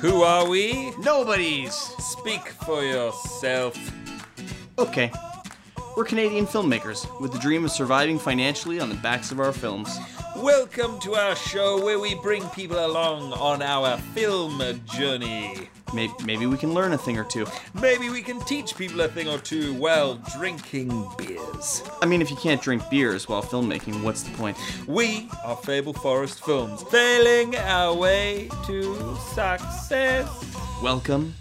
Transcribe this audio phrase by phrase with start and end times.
[0.00, 0.92] Who are we?
[0.98, 1.74] Nobodies!
[1.74, 3.76] Speak for yourself.
[4.78, 5.10] Okay.
[5.96, 9.98] We're Canadian filmmakers with the dream of surviving financially on the backs of our films.
[10.42, 15.68] Welcome to our show where we bring people along on our film journey.
[15.92, 17.44] Maybe, maybe we can learn a thing or two.
[17.74, 21.82] Maybe we can teach people a thing or two while drinking beers.
[22.00, 24.56] I mean, if you can't drink beers while filmmaking, what's the point?
[24.86, 30.28] We are Fable Forest Films, failing our way to success.
[30.80, 31.34] Welcome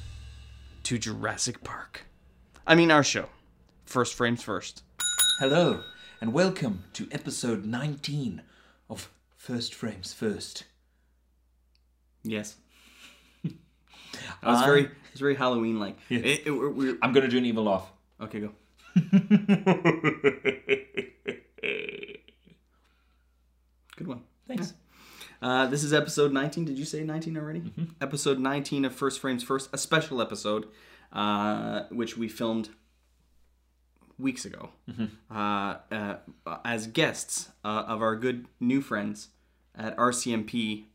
[0.83, 2.07] to Jurassic Park.
[2.65, 3.29] I mean, our show.
[3.85, 4.81] First frames first.
[5.39, 5.83] Hello,
[6.19, 8.41] and welcome to episode 19
[8.89, 10.63] of First Frames First.
[12.23, 12.55] Yes.
[14.41, 15.97] That was I- very, it was very Halloween like.
[16.09, 16.19] Yeah.
[16.19, 17.89] It, it, we're, we're- I'm gonna do an evil laugh.
[18.21, 18.51] okay, go.
[23.97, 24.21] Good one.
[24.47, 24.73] Thanks.
[25.41, 26.65] Uh, this is episode 19.
[26.65, 27.63] Did you say 19 already?
[28.01, 30.67] Episode 19 of First Frames First, a special episode,
[31.13, 32.69] uh, which we filmed
[34.19, 34.69] weeks ago
[35.31, 36.15] uh, uh,
[36.65, 39.29] as guests uh, of our good new friends
[39.77, 40.85] at RCMP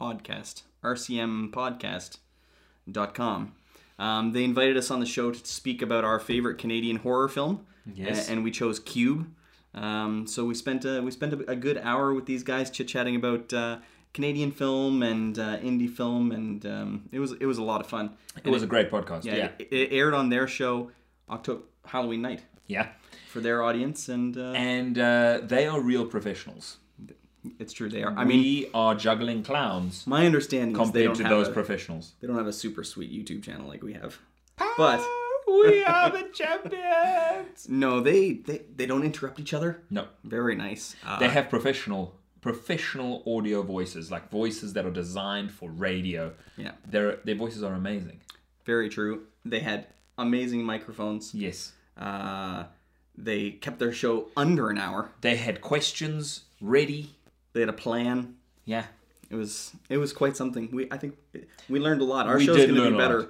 [0.00, 3.52] Podcast, rcmpodcast.com.
[3.98, 7.66] Um, they invited us on the show to speak about our favorite Canadian horror film,
[7.94, 8.28] Yes.
[8.28, 9.26] a- and we chose Cube.
[9.74, 12.88] Um, so we spent a, we spent a, a good hour with these guys chit
[12.88, 13.78] chatting about uh,
[14.12, 17.86] Canadian film and uh, indie film, and um, it was it was a lot of
[17.86, 18.10] fun.
[18.44, 19.24] It was a great podcast.
[19.24, 19.48] Yeah, Yeah.
[19.58, 20.90] It, it aired on their show
[21.30, 22.88] October Halloween night Yeah.
[23.28, 26.78] for their audience, and uh, And uh, they are real professionals.
[27.58, 28.14] it's true they are.
[28.16, 31.48] I mean, we are juggling clowns my understanding is they compared don't to have those
[31.48, 32.12] a, professionals.
[32.20, 34.18] they don't have a super sweet YouTube channel like we have,
[34.76, 35.00] but
[35.46, 37.68] we are the champions.
[37.68, 39.82] no, they they, they don't interrupt each other.
[39.90, 40.94] No, Very nice.
[41.06, 42.04] Uh, they have professional
[42.40, 46.32] professional audio voices, like voices that are designed for radio.
[46.56, 48.20] yeah, Their their voices are amazing.
[48.64, 49.14] very true.
[49.44, 49.86] They had
[50.18, 51.34] amazing microphones.
[51.34, 51.72] Yes.
[51.96, 52.64] Uh,
[53.16, 55.10] they kept their show under an hour.
[55.20, 57.14] They had questions ready.
[57.52, 58.36] They had a plan.
[58.64, 58.86] Yeah.
[59.30, 60.68] It was it was quite something.
[60.72, 61.16] We I think
[61.68, 62.26] we learned a lot.
[62.26, 63.28] Our We show's going to be better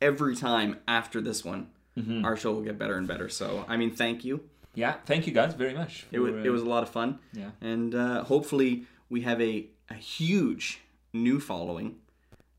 [0.00, 1.68] every time after this one.
[1.98, 2.24] Mm-hmm.
[2.24, 3.28] Our show will get better and better.
[3.28, 4.48] So I mean, thank you.
[4.74, 4.94] Yeah.
[5.04, 6.06] Thank you guys very much.
[6.10, 7.18] It was for, it was a lot of fun.
[7.32, 7.50] Yeah.
[7.60, 10.80] And uh, hopefully we have a a huge
[11.12, 11.96] new following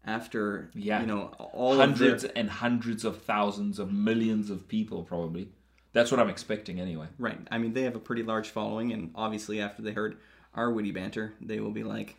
[0.06, 1.02] after Yeah.
[1.02, 5.50] you know all hundreds their, and hundreds of thousands of millions of people probably.
[5.94, 7.08] That's what I'm expecting anyway.
[7.20, 7.40] right.
[7.52, 10.18] I mean, they have a pretty large following, and obviously after they heard
[10.56, 12.16] our witty banter, they will be like,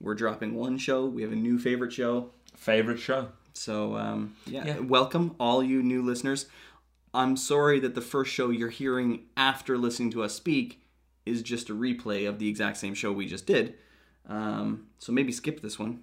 [0.00, 1.06] "We're dropping one show.
[1.06, 3.28] We have a new favorite show." Favorite show.
[3.54, 4.78] So um, yeah, Yeah.
[4.80, 6.46] welcome all you new listeners.
[7.14, 10.80] I'm sorry that the first show you're hearing after listening to us speak
[11.26, 13.74] is just a replay of the exact same show we just did.
[14.28, 16.02] Um, so maybe skip this one.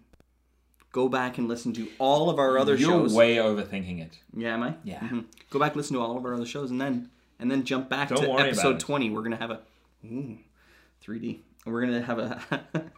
[0.95, 3.13] Go back and listen to all of our other You're shows.
[3.13, 4.17] way overthinking it.
[4.33, 4.75] yeah, am I?
[4.85, 4.99] Yeah.
[5.01, 5.25] Mhm.
[5.49, 8.07] Go back, listen to all of our other shows, and then and then jump back
[8.07, 8.79] Don't to episode.
[8.79, 9.09] 20.
[9.09, 9.59] We're gonna have a
[10.05, 10.37] ooh,
[11.05, 11.39] 3D.
[11.65, 12.41] We're gonna have a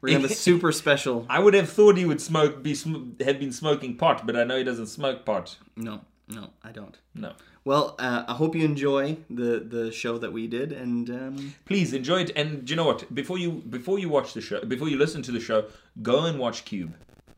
[0.00, 1.24] we're gonna have a super special.
[1.28, 4.42] I would have thought he would smoke, be sm- have been smoking pot, but I
[4.42, 5.56] know he doesn't smoke pot.
[5.76, 6.98] No, no, I don't.
[7.14, 7.34] No.
[7.64, 11.92] Well, uh, I hope you enjoy the the show that we did, and um, Please
[11.92, 13.12] enjoy it, and do you know what?
[13.14, 15.66] Before you before you watch the show, before you listen to the show,
[16.02, 16.94] go and watch Cube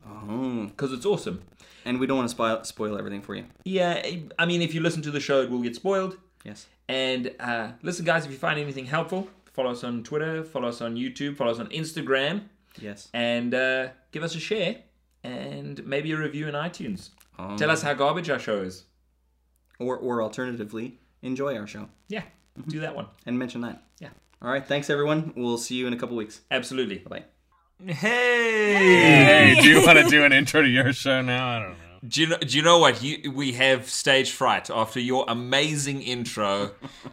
[0.07, 1.41] oh, because it's awesome.
[1.85, 3.45] and we don't want to spoil spoil everything for you.
[3.65, 4.01] Yeah,
[4.39, 6.17] I mean, if you listen to the show, it will get spoiled.
[6.45, 6.67] Yes.
[6.87, 10.81] And uh, listen, guys, if you find anything helpful, follow us on Twitter, follow us
[10.81, 12.43] on YouTube, follow us on Instagram,
[12.79, 13.09] Yes.
[13.13, 14.77] and uh, give us a share
[15.23, 17.09] and maybe a review in iTunes.
[17.39, 18.83] Um, Tell us how garbage our show is.
[19.79, 22.21] Or or alternatively, enjoy our show Yeah,
[22.59, 22.69] mm-hmm.
[22.69, 23.07] do that one.
[23.25, 23.83] and mention that.
[23.99, 24.09] Yeah.
[24.41, 24.65] All right.
[24.67, 25.33] Thanks, everyone.
[25.35, 26.41] We'll see you in a couple weeks.
[26.51, 26.97] Absolutely.
[26.99, 27.23] Bye.
[27.85, 29.53] Hey!
[29.55, 31.47] Hey, do you want to do an intro to your show now?
[31.57, 31.75] I don't know.
[32.05, 33.01] Do you know, do you know what?
[33.01, 36.71] You, we have stage fright after your amazing intro.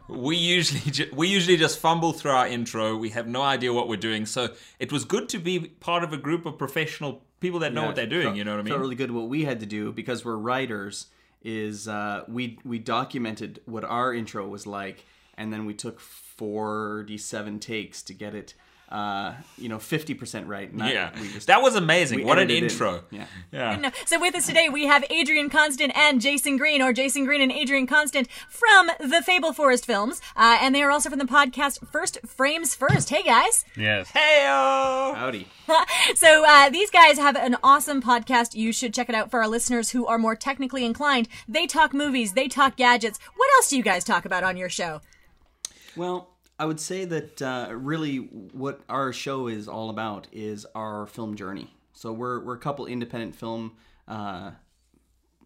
[0.08, 2.96] we usually ju- we usually just fumble through our intro.
[2.96, 4.26] We have no idea what we're doing.
[4.26, 4.48] So
[4.80, 7.86] it was good to be part of a group of professional people that know Yeah,
[7.86, 8.24] what they're doing.
[8.26, 8.72] felt- you know what I mean?
[8.72, 9.12] Felt really good.
[9.12, 11.06] What we had to do because we're writers
[11.42, 15.04] is uh, we we documented what our intro was like,
[15.34, 18.54] and then we took forty seven takes to get it,
[18.90, 20.72] uh, you know, fifty percent right.
[20.74, 22.18] Not- yeah, we just that was amazing.
[22.20, 22.70] we What an edited it in.
[22.72, 23.04] intro!
[23.10, 23.26] Yeah.
[23.52, 23.76] Yeah.
[23.76, 23.90] No.
[24.06, 27.52] So with us today, we have Adrian Constant and Jason Green, or Jason Green and
[27.52, 30.20] Adrian Constant from the Fable Forest films.
[30.36, 33.10] Uh, and they are also from the podcast First Frames First.
[33.10, 33.64] Hey, guys.
[33.76, 34.10] Yes.
[34.12, 35.14] Heyo!
[35.14, 35.46] Howdy.
[36.16, 38.54] So uh, these guys have an awesome podcast.
[38.56, 41.28] You should check it out for our listeners who are more technically inclined.
[41.48, 43.20] They talk movies, they talk gadgets.
[43.36, 45.00] What else do you guys talk about on your show?
[45.96, 46.29] Well,
[46.60, 51.34] I would say that uh, really what our show is all about is our film
[51.34, 51.72] journey.
[51.94, 53.72] So we're we're a couple independent film
[54.06, 54.50] uh,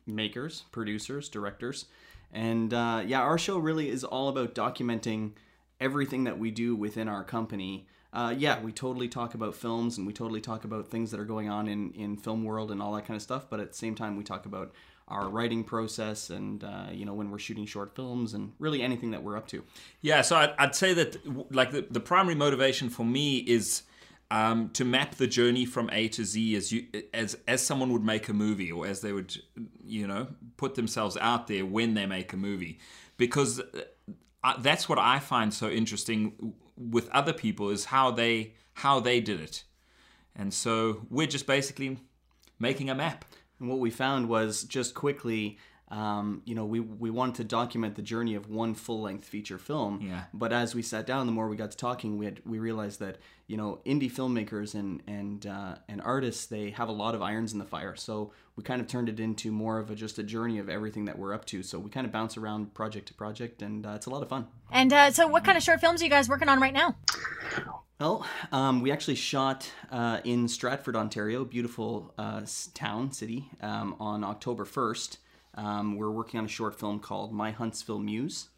[0.08, 1.84] makers, producers, directors,
[2.32, 5.34] and uh, yeah, our show really is all about documenting
[5.81, 7.87] everything that we do within our company.
[8.12, 11.25] Uh, yeah, we totally talk about films and we totally talk about things that are
[11.25, 13.49] going on in in film world and all that kind of stuff.
[13.49, 14.72] But at the same time, we talk about
[15.09, 19.11] our writing process and uh, you know when we're shooting short films and really anything
[19.11, 19.62] that we're up to.
[20.01, 23.83] Yeah, so I'd, I'd say that like the, the primary motivation for me is
[24.31, 28.05] um, to map the journey from A to Z as you as as someone would
[28.05, 29.37] make a movie or as they would
[29.85, 32.79] you know put themselves out there when they make a movie
[33.17, 33.83] because uh,
[34.43, 39.21] I, that's what I find so interesting with other people is how they how they
[39.21, 39.65] did it,
[40.35, 41.99] and so we're just basically
[42.59, 43.25] making a map.
[43.59, 47.94] And what we found was just quickly, um, you know, we, we wanted to document
[47.94, 50.00] the journey of one full length feature film.
[50.02, 50.25] Yeah.
[50.32, 53.00] But as we sat down, the more we got to talking, we had, we realized
[53.00, 57.22] that you know indie filmmakers and and uh, and artists they have a lot of
[57.22, 57.94] irons in the fire.
[57.96, 61.04] So we kind of turned it into more of a just a journey of everything
[61.04, 61.62] that we're up to.
[61.62, 64.28] So we kind of bounce around project to project, and uh, it's a lot of
[64.28, 64.46] fun.
[64.70, 66.96] And uh, so, what kind of short films are you guys working on right now?
[68.00, 72.42] Well, um, we actually shot uh, in Stratford, Ontario, beautiful uh,
[72.75, 75.19] town, city, um, on October 1st.
[75.56, 78.49] Um, we're working on a short film called My Huntsville Muse.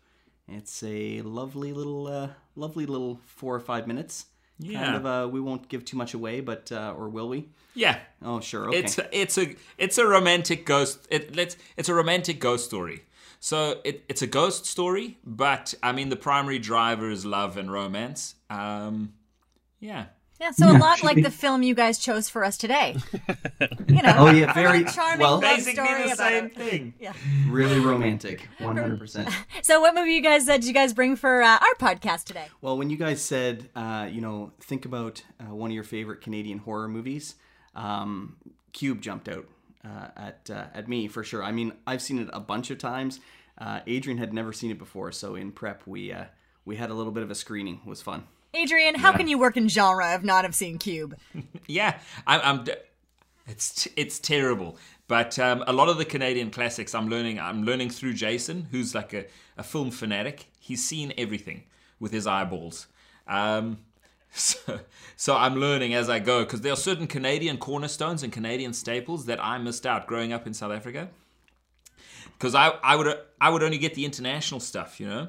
[0.48, 4.26] It's a lovely little, uh, lovely little four or five minutes.
[4.58, 4.82] Yeah.
[4.84, 7.48] Kind of, uh, we won't give too much away, but, uh, or will we?
[7.74, 8.68] Yeah, Oh, sure.
[8.68, 8.78] Okay.
[8.78, 11.06] It's it's a it's a romantic ghost.
[11.10, 13.02] It let's it's a romantic ghost story.
[13.38, 17.70] So it, it's a ghost story, but I mean the primary driver is love and
[17.70, 18.34] romance.
[18.48, 19.12] Um,
[19.78, 20.06] yeah,
[20.40, 22.96] Yeah, so a lot like the film you guys chose for us today.
[23.88, 26.94] You know, Oh, yeah, very- charming well- love story the same a- thing.
[27.00, 27.12] Yeah.
[27.48, 28.48] really romantic.
[28.58, 29.32] 100%.
[29.62, 32.46] So, what movie you guys uh, did you guys bring for uh, our podcast today?
[32.60, 36.20] Well, when you guys said, uh, you know, think about uh, one of your favorite
[36.20, 37.36] Canadian horror movies,
[37.74, 38.36] um,
[38.72, 39.46] Cube jumped out
[39.84, 41.42] uh, at uh, at me for sure.
[41.42, 43.20] I mean, I've seen it a bunch of times.
[43.56, 46.24] Uh, Adrian had never seen it before, so in prep we uh,
[46.66, 47.80] we had a little bit of a screening.
[47.86, 48.24] It was fun.
[48.56, 51.16] Adrian, how can you work in genre if not have seen Cube?
[51.66, 51.98] yeah.
[52.26, 52.64] I, I'm.
[52.64, 52.72] d-
[53.46, 54.76] It's it's terrible.
[55.08, 57.38] But um, a lot of the Canadian classics, I'm learning.
[57.38, 59.26] I'm learning through Jason, who's like a,
[59.56, 60.46] a film fanatic.
[60.58, 61.62] He's seen everything
[62.00, 62.88] with his eyeballs.
[63.28, 63.78] Um,
[64.32, 64.80] so,
[65.16, 69.26] so I'm learning as I go because there are certain Canadian cornerstones and Canadian staples
[69.26, 71.08] that I missed out growing up in South Africa.
[72.32, 75.28] Because I, I would I would only get the international stuff, you know.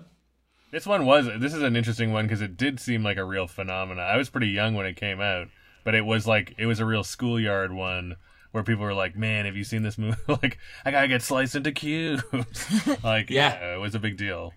[0.72, 1.28] This one was.
[1.40, 4.02] This is an interesting one because it did seem like a real phenomena.
[4.02, 5.48] I was pretty young when it came out,
[5.84, 8.16] but it was like it was a real schoolyard one
[8.52, 10.18] where people were like, "Man, have you seen this movie?
[10.28, 12.24] like, I gotta get sliced into cubes."
[13.04, 13.58] like, Yeah.
[13.60, 13.75] yeah.
[13.75, 14.54] it was a big deal.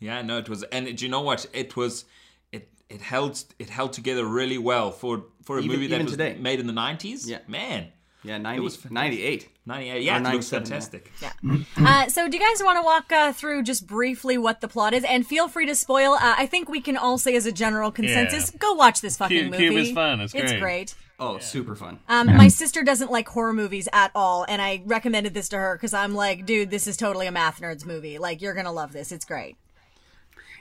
[0.00, 1.46] Yeah, no, it was, and do you know what?
[1.52, 2.04] It was,
[2.52, 6.12] it it held it held together really well for for a Even- movie that was
[6.12, 6.36] today.
[6.40, 7.28] made in the nineties.
[7.28, 7.38] Yeah.
[7.46, 7.88] man,
[8.22, 9.50] Yeah, 90, was fantastic.
[9.66, 10.02] 98.
[10.02, 11.30] Yeah, Or it looks 97, yeah.
[11.30, 11.66] fantastic.
[11.78, 14.92] Uh, so, do you guys want to walk uh, through just briefly what the plot
[14.92, 15.04] is?
[15.04, 16.12] And feel free to spoil.
[16.14, 18.58] Uh, I think we can all say as a general consensus: Yeah.
[18.58, 19.68] go watch this fucking Cube- movie.
[19.68, 20.20] Cube is fun.
[20.20, 20.60] It's It's great.
[20.60, 20.94] great.
[21.18, 22.00] Oh, super fun.
[22.08, 25.76] Um, My sister doesn't like horror movies at all, and I recommended this to her
[25.76, 28.18] because I'm like, dude, this is totally a math nerds movie.
[28.18, 29.12] Like, you're gonna love this.
[29.12, 29.56] It's great.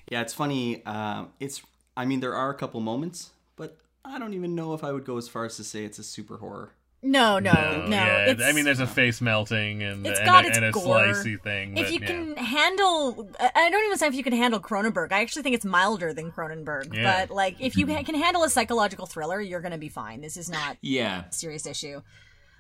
[0.10, 0.82] Yeah, it's funny.
[0.86, 1.62] Uh, it's.
[1.98, 5.06] I mean, there are a couple moments, but I don't even know if I would
[5.06, 6.72] go as far as to say it's a super horror.
[7.06, 7.88] No, no, no.
[7.96, 10.66] yeah, it's, I mean, there's a face melting and It's and, got a, its and
[10.68, 10.84] a gore.
[11.00, 11.76] slicey thing.
[11.78, 12.08] if you yeah.
[12.08, 15.12] can handle, I I don't even say if you can handle Cronenberg.
[15.12, 16.94] I actually think it's milder than Cronenberg.
[16.94, 17.26] Yeah.
[17.26, 20.22] But like, if you can handle a psychological thriller, you're gonna be fine.
[20.22, 22.02] This is not Yeah, a serious issue.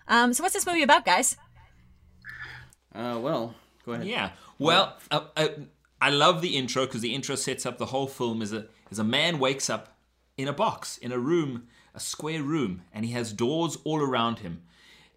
[0.09, 1.37] Um, so what's this movie about, guys?
[2.93, 4.05] Uh, well, go ahead.
[4.07, 4.31] yeah.
[4.59, 5.47] Well, uh, uh,
[6.01, 8.99] I love the intro because the intro sets up the whole film as a as
[8.99, 9.97] a man wakes up
[10.37, 14.39] in a box in a room, a square room, and he has doors all around
[14.39, 14.63] him,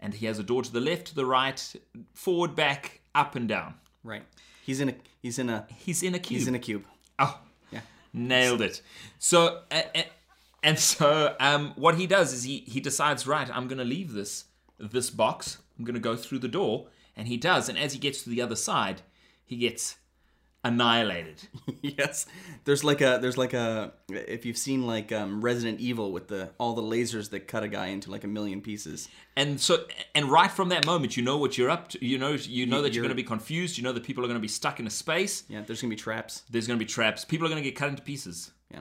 [0.01, 1.75] and he has a door to the left, to the right,
[2.15, 3.75] forward, back, up and down.
[4.05, 4.23] Right.
[4.65, 4.95] He's in a.
[5.23, 5.67] He's in a.
[5.77, 6.39] He's in a cube.
[6.39, 6.85] He's in a cube.
[7.19, 7.39] Oh,
[7.71, 7.81] Yeah.
[8.13, 8.83] nailed it.
[9.19, 10.03] So, uh, uh,
[10.63, 14.13] and so, um, what he does is he he decides, right, I'm going to leave
[14.13, 14.45] this
[14.79, 15.59] this box.
[15.79, 17.69] I'm going to go through the door, and he does.
[17.69, 19.03] And as he gets to the other side,
[19.45, 19.97] he gets
[20.67, 21.43] annihilated.
[21.83, 22.27] yes.
[22.65, 23.19] There's like a.
[23.21, 23.93] There's like a.
[24.09, 27.69] If you've seen like um, Resident Evil with the all the lasers that cut a
[27.69, 29.09] guy into like a million pieces.
[29.37, 32.05] And so, and right from that moment, you know what you're up to.
[32.05, 33.79] You know, you know that you're You're- going to be confused.
[33.79, 35.45] You know that people are going to be stuck in a space.
[35.49, 35.63] Yeah.
[35.67, 36.43] There's gonna be traps.
[36.51, 37.25] There's going to be traps.
[37.25, 38.51] People are going to get cut into pieces.
[38.71, 38.81] Yeah.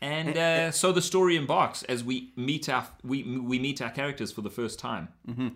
[0.00, 4.30] And uh, so the story embarks as we meet our we we meet our characters
[4.32, 5.08] for the first time.
[5.28, 5.48] Mm-hmm.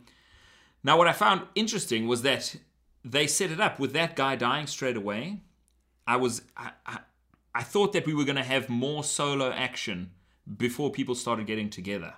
[0.85, 2.57] Now, what I found interesting was that
[3.05, 5.41] they set it up with that guy dying straight away.
[6.07, 6.99] I was I, I,
[7.55, 10.11] I thought that we were going to have more solo action
[10.57, 12.15] before people started getting together.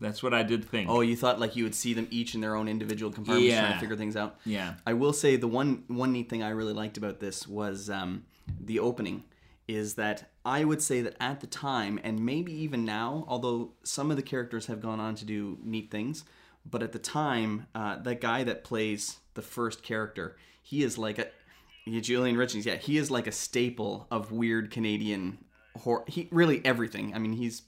[0.00, 0.90] That's what I did think.
[0.90, 3.74] Oh, you thought like you would see them each in their own individual compartments trying
[3.74, 4.38] to figure things out.
[4.44, 4.74] Yeah.
[4.86, 8.24] I will say the one one neat thing I really liked about this was um,
[8.60, 9.24] the opening.
[9.66, 14.10] Is that I would say that at the time and maybe even now, although some
[14.10, 16.24] of the characters have gone on to do neat things,
[16.68, 21.18] but at the time, uh, that guy that plays the first character, he is like
[21.18, 21.28] a
[21.86, 22.64] yeah, Julian Richings.
[22.64, 25.38] Yeah, he is like a staple of weird Canadian
[25.76, 26.04] horror.
[26.06, 27.14] He really everything.
[27.14, 27.62] I mean, he's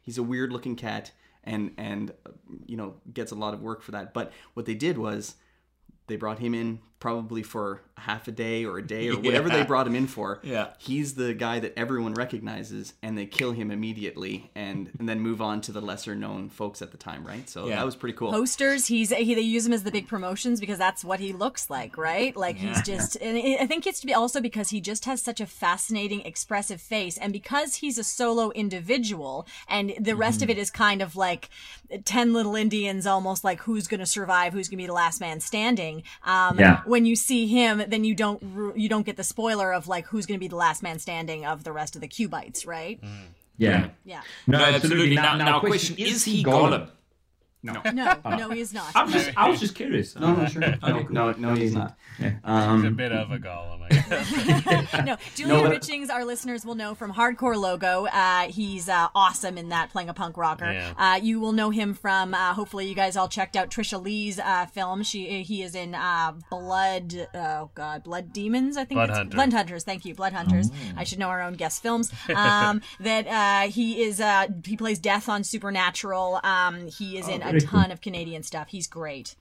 [0.00, 1.12] he's a weird looking cat,
[1.44, 2.12] and and
[2.66, 4.14] you know gets a lot of work for that.
[4.14, 5.34] But what they did was
[6.06, 9.62] they brought him in probably for half a day or a day or whatever they
[9.62, 10.38] brought him in for.
[10.42, 10.68] Yeah.
[10.78, 15.42] he's the guy that everyone recognizes, and they kill him immediately, and and then move
[15.42, 17.26] on to the lesser known folks at the time.
[17.26, 17.48] Right.
[17.48, 17.76] So Yeah.
[17.76, 18.30] that was pretty cool.
[18.30, 21.68] posters he's he, they use him as the big promotions because that's what he looks
[21.68, 24.80] like right like he's just and i I think it's to be also because he
[24.80, 30.16] just has such a fascinating expressive face and because he's a solo individual and the
[30.16, 31.48] rest of it is kind of like
[32.04, 35.20] 10 little indians almost like who's going to survive who's going to be the last
[35.20, 36.80] man standing um Yeah.
[36.90, 38.42] When you see him then you don't
[38.76, 41.46] you don't get the spoiler of like who's going to be the last man standing
[41.46, 43.00] of the rest of the cubites right
[43.56, 43.90] Yeah.
[44.04, 45.14] yeah No, no, absolutely.
[45.14, 46.88] Now, now, question: Is he Gollum?
[47.62, 47.80] No.
[47.92, 50.16] no no he is not I'm just, I was just curious.
[50.16, 50.62] No, no, sure.
[50.82, 51.96] No, no, no, he's not.
[52.16, 55.04] He's a Um, bit of a golem, I guess.
[55.04, 58.06] no, Julian but- Richings, our listeners will know from Hardcore Logo.
[58.06, 60.70] Uh, he's uh, awesome in that, playing a punk rocker.
[60.72, 60.92] Yeah.
[60.96, 62.32] Uh, you will know him from.
[62.34, 65.02] Uh, hopefully, you guys all checked out Trisha Lee's uh, film.
[65.02, 67.28] She he is in uh, Blood.
[67.34, 68.76] Oh God, Blood Demons.
[68.76, 69.34] I think Blood it's Hunters.
[69.34, 69.84] Blood Hunters.
[69.84, 70.70] Thank you, Blood Hunters.
[70.96, 72.10] I should know our own guest films.
[72.40, 74.20] Um, that uh, he is.
[74.20, 76.40] Uh, he plays Death on Supernatural.
[76.42, 78.68] Um, he is in a very ton of Canadian stuff.
[78.68, 79.34] He's great.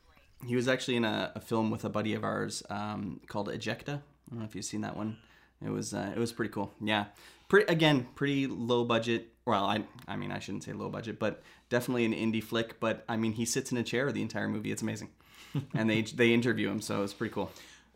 [0.45, 3.95] He was actually in a, a film with a buddy of ours um, called Ejecta.
[3.97, 5.17] I don't know if you've seen that one.
[5.65, 6.71] It was uh, it was pretty cool.
[6.81, 7.05] Yeah,
[7.49, 9.27] pretty again pretty low budget.
[9.45, 12.79] Well, I I mean I shouldn't say low budget, but definitely an indie flick.
[12.79, 14.71] But I mean he sits in a chair the entire movie.
[14.71, 15.09] It's amazing,
[15.73, 17.51] and they they interview him, so it's pretty cool.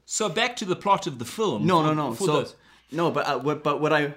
[0.06, 1.66] So back to the plot of the film.
[1.66, 2.14] No, no, no.
[2.14, 2.56] for So those-
[2.92, 4.14] no, but uh, what but what I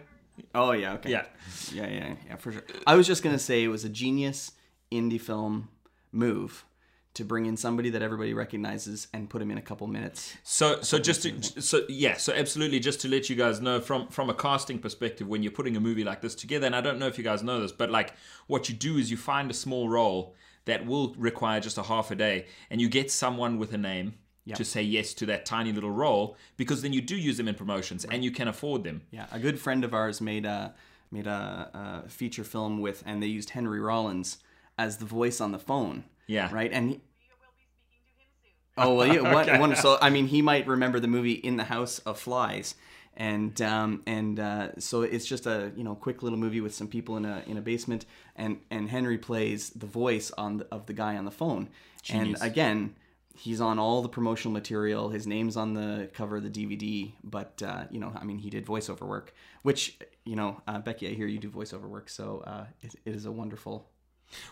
[0.54, 1.24] oh yeah okay Yeah.
[1.72, 2.64] yeah yeah yeah for sure.
[2.86, 4.50] I was just gonna say it was a genius
[4.90, 5.68] indie film
[6.16, 6.64] move
[7.14, 10.37] to bring in somebody that everybody recognizes and put him in a couple minutes.
[10.42, 14.08] So, so just to, so yeah, so absolutely, just to let you guys know from
[14.08, 16.99] from a casting perspective, when you're putting a movie like this together, and I don't
[16.99, 18.12] know if you guys know this, but like
[18.49, 20.35] what you do is you find a small role
[20.66, 24.14] that will require just a half a day, and you get someone with a name
[24.54, 27.54] to say yes to that tiny little role, because then you do use them in
[27.54, 29.02] promotions, and you can afford them.
[29.11, 30.75] Yeah, a good friend of ours made a
[31.11, 34.37] made a, a feature film with, and they used Henry Rollins
[34.78, 36.04] as the voice on the phone.
[36.26, 36.49] Yeah.
[36.52, 36.73] right.
[36.73, 37.00] And he,
[38.76, 39.21] oh well, yeah.
[39.33, 42.75] What, one, so I mean, he might remember the movie In the House of Flies,
[43.16, 46.88] and um, and uh, so it's just a you know quick little movie with some
[46.88, 50.87] people in a in a basement, and and Henry plays the voice on the, of
[50.87, 51.68] the guy on the phone,
[52.02, 52.40] Genius.
[52.40, 52.95] and again.
[53.38, 55.11] He's on all the promotional material.
[55.11, 58.49] His name's on the cover of the DVD, but uh, you know, I mean, he
[58.49, 62.42] did voiceover work, which you know, uh, Becky, I hear you do voiceover work, so
[62.47, 63.90] uh, it, it is a wonderful.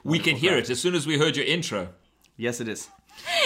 [0.02, 1.88] We can hear it as soon as we heard your intro.
[2.37, 2.88] Yes, it is.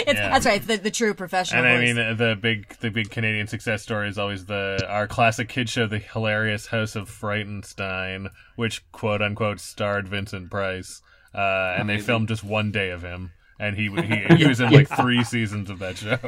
[0.00, 0.30] It's, Yeah.
[0.30, 0.66] That's right.
[0.66, 1.62] The, the true professional.
[1.64, 5.06] And I mean, uh, the big, the big Canadian success story is always the our
[5.06, 11.02] classic kid show, the hilarious House of Frightenstein, which quote unquote starred Vincent Price,
[11.34, 14.70] uh, and they filmed just one day of him, and he he, he was in
[14.70, 16.18] like three seasons of that show.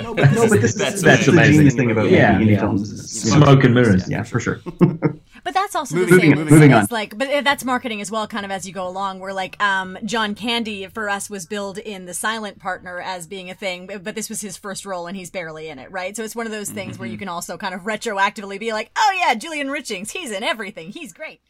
[0.00, 0.30] No, but
[0.60, 1.54] this That's is that's the amazing.
[1.54, 2.60] genius thing about Yeah, indie yeah.
[2.60, 4.08] films is You know, smoke and mirrors.
[4.08, 4.60] yeah, Yeah, for sure.
[5.44, 6.30] But that's also Moving- the same.
[6.30, 6.86] moving- with moving on.
[6.90, 9.20] Like, but uh, that's marketing as well, kind of as you go along.
[9.20, 13.50] Where like, um, John Candy for us was billed in The Silent Partner as being
[13.50, 16.16] a thing, but but this was his first role and he's barely in it, right?
[16.16, 18.90] So it's one of those things where you can also kind of retroactively be like,
[18.96, 21.40] oh yeah, Julian Richings, he's in everything, he's great.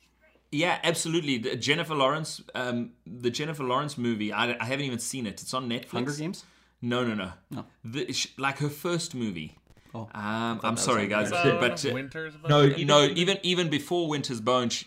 [0.51, 1.37] Yeah, absolutely.
[1.39, 4.33] The Jennifer Lawrence, um, the Jennifer Lawrence movie.
[4.33, 5.43] I, I haven't even seen it.
[5.43, 5.91] It's on Netflix.
[5.91, 6.45] Hunger Games.
[6.81, 7.33] No, no, no.
[7.51, 7.67] No.
[7.85, 9.59] The, like her first movie.
[9.95, 11.59] Oh, Um, I'm sorry, guys, there.
[11.61, 12.79] but uh, Winter's No, Bone?
[12.79, 14.87] you- no, even even before Winter's Bone, she,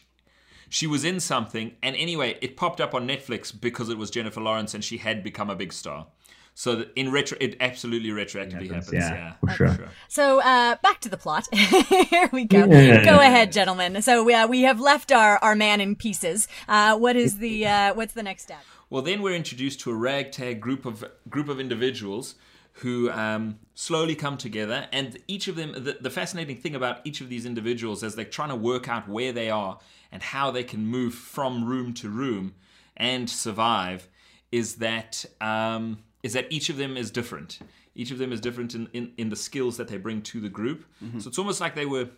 [0.70, 4.42] she was in something, and anyway, it popped up on Netflix because it was Jennifer
[4.42, 6.08] Lawrence, and she had become a big star.
[6.54, 8.92] So that in retro, it absolutely retroactively happens.
[8.94, 9.90] yeah, Yeah, for sure.
[10.10, 11.48] So uh, back to the plot.
[11.54, 12.66] Here we go.
[12.66, 13.06] Yeah.
[13.06, 14.02] Go ahead, gentlemen.
[14.02, 16.50] So we, uh, we have left our, our man in pieces.
[16.68, 18.60] Uh, what is the uh, what's the next step?
[18.90, 22.36] Well, then we're introduced to a ragtag group of group of individuals
[22.74, 25.74] who um, slowly come together, and each of them.
[25.74, 29.08] The, the fascinating thing about each of these individuals, as they're trying to work out
[29.08, 29.80] where they are
[30.12, 32.54] and how they can move from room to room
[32.98, 34.08] and survive,
[34.52, 37.60] is that um, is that each of them is different.
[37.94, 40.50] Each of them is different in, in, in the skills that they bring to the
[40.50, 40.86] group.
[41.20, 42.10] So it's almost like they were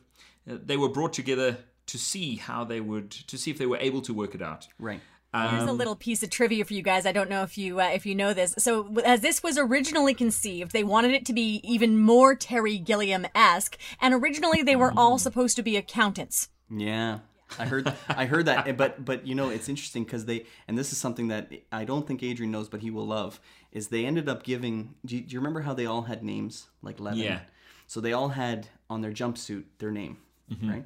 [0.45, 4.01] they were brought together to see how they would to see if they were able
[4.01, 4.67] to work it out.
[4.79, 5.01] Right.
[5.33, 7.07] Here's a um, little piece of trivia for you guys.
[7.07, 8.53] I don't know if you uh, if you know this.
[8.59, 13.25] So, as this was originally conceived, they wanted it to be even more Terry Gilliam
[13.33, 15.19] esque, and originally they were all mm.
[15.19, 16.49] supposed to be accountants.
[16.69, 17.19] Yeah.
[17.59, 20.77] I heard I heard that eh, but but you know it's interesting cuz they and
[20.77, 23.39] this is something that I don't think Adrian knows but he will love
[23.71, 26.67] is they ended up giving do you, do you remember how they all had names
[26.81, 27.19] like Levin?
[27.19, 27.39] Yeah.
[27.87, 30.17] So they all had on their jumpsuit their name,
[30.51, 30.69] mm-hmm.
[30.69, 30.85] right?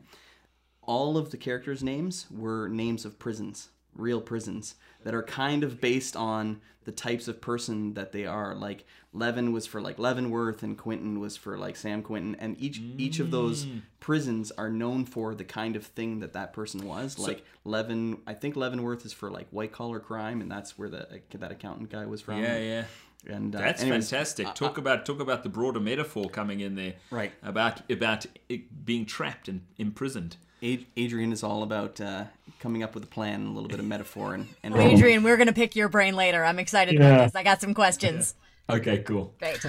[0.81, 5.81] All of the characters' names were names of prisons, real prisons that are kind of
[5.81, 8.55] based on the types of person that they are.
[8.55, 12.79] Like Levin was for like Leavenworth and Quentin was for like San Quentin and each
[12.97, 13.67] each of those
[13.99, 17.19] prisons are known for the kind of thing that that person was.
[17.19, 21.21] like Levin, I think Leavenworth is for like white collar crime and that's where the
[21.35, 22.41] that accountant guy was from.
[22.41, 22.83] Yeah, yeah.
[23.25, 24.53] And uh, That's anyways, fantastic.
[24.53, 26.93] Talk about talk about the broader metaphor coming in there.
[27.11, 27.33] Right.
[27.43, 28.25] About about
[28.85, 30.37] being trapped and imprisoned.
[30.63, 32.25] Ad- Adrian is all about uh,
[32.59, 35.53] coming up with a plan, a little bit of metaphor, and, and Adrian, we're gonna
[35.53, 36.43] pick your brain later.
[36.43, 37.07] I'm excited Yeah.
[37.07, 37.35] about this.
[37.35, 38.35] I got some questions.
[38.69, 39.33] Okay, cool.
[39.39, 39.63] Great.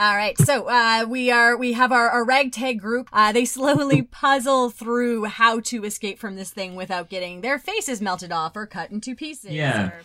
[0.00, 0.36] All right.
[0.36, 3.08] So uh, we are we have our, our ragtag group.
[3.12, 8.00] Uh, they slowly puzzle through how to escape from this thing without getting their faces
[8.02, 9.52] melted off or cut into pieces.
[9.52, 9.86] Yeah.
[9.90, 10.02] or-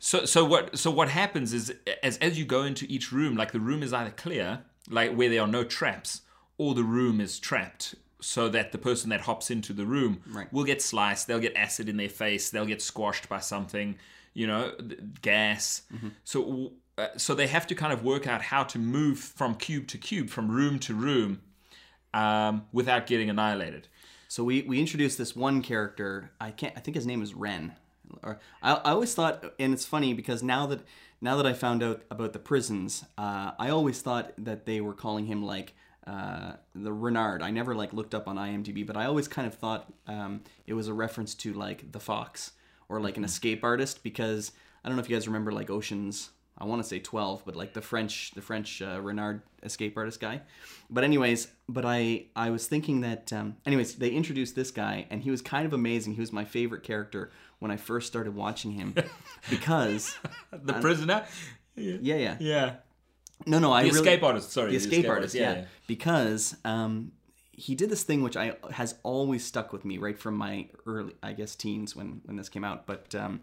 [0.00, 3.52] So so what so what happens is as as you go into each room, like
[3.52, 6.22] the room is either clear, like where there are no traps,
[6.58, 7.94] or the room is trapped.
[8.20, 10.52] So that the person that hops into the room Right.
[10.52, 13.96] will get sliced, they'll get acid in their face, they'll get squashed by something,
[14.34, 14.72] you know,
[15.22, 15.82] gas.
[16.24, 19.86] So uh, so they have to kind of work out how to move from cube
[19.88, 21.40] to cube, from room to room,
[22.12, 23.88] um, without getting annihilated.
[24.28, 26.30] So we we introduced this one character.
[26.40, 26.74] I can't.
[26.76, 27.74] I think his name is Ren.
[28.22, 30.80] Or I, I always thought, and it's funny because now that
[31.20, 34.94] now that I found out about the prisons, uh, I always thought that they were
[34.94, 35.74] calling him like
[36.10, 37.40] uh, the Renard.
[37.42, 40.74] I never like looked up on IMDb, but I always kind of thought um, it
[40.74, 42.52] was a reference to like the Fox
[42.88, 44.52] or like an escape artist because
[44.84, 46.30] I don't know if you guys remember like Ocean's.
[46.58, 50.20] I want to say 12, but like the French, the French uh, Renard escape artist
[50.20, 50.42] guy.
[50.90, 55.22] But anyways, but I I was thinking that um, anyways they introduced this guy and
[55.22, 56.14] he was kind of amazing.
[56.14, 58.94] He was my favorite character when I first started watching him
[59.50, 60.18] because
[60.52, 61.24] The prisoner?
[61.76, 62.74] yeah yeah Yeah.
[63.46, 64.70] No no I The really, escape artist, sorry.
[64.70, 67.12] the escape, artist, yeah, because um,
[67.52, 71.14] he did this thing which I has always stuck with me right from my early,
[71.22, 72.86] I guess, teens when when this came out.
[72.86, 73.40] But um,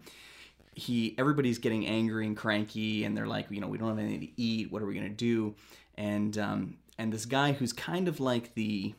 [0.74, 4.20] he, everybody's getting angry and cranky, and they're like, you know, we don't have anything
[4.20, 4.70] to eat.
[4.72, 5.54] What are we gonna do?
[5.96, 8.94] And um, and this guy who's kind of like the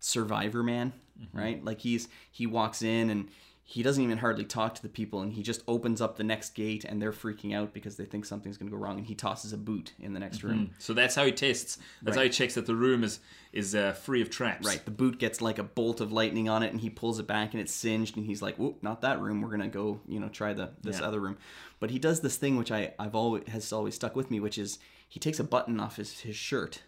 [0.00, 0.92] survivor man,
[1.32, 1.64] right?
[1.64, 3.28] Like he's he walks in and
[3.72, 6.50] he doesn't even hardly talk to the people and he just opens up the next
[6.54, 9.14] gate and they're freaking out because they think something's going to go wrong and he
[9.14, 11.78] tosses a boot in the next room So that's how he tests.
[12.02, 14.66] That's how he checks that the room is is uh, free of traps.
[14.66, 14.84] Right.
[14.84, 17.52] The boot gets like a bolt of lightning on it, and he pulls it back,
[17.52, 19.42] and it's singed, and he's like, "Whoop, not that room.
[19.42, 21.06] We're gonna go, you know, try the this Yeah.
[21.08, 21.36] other room."
[21.80, 24.56] But he does this thing which I I've always has always stuck with me, which
[24.58, 26.82] is he takes a button off his his shirt,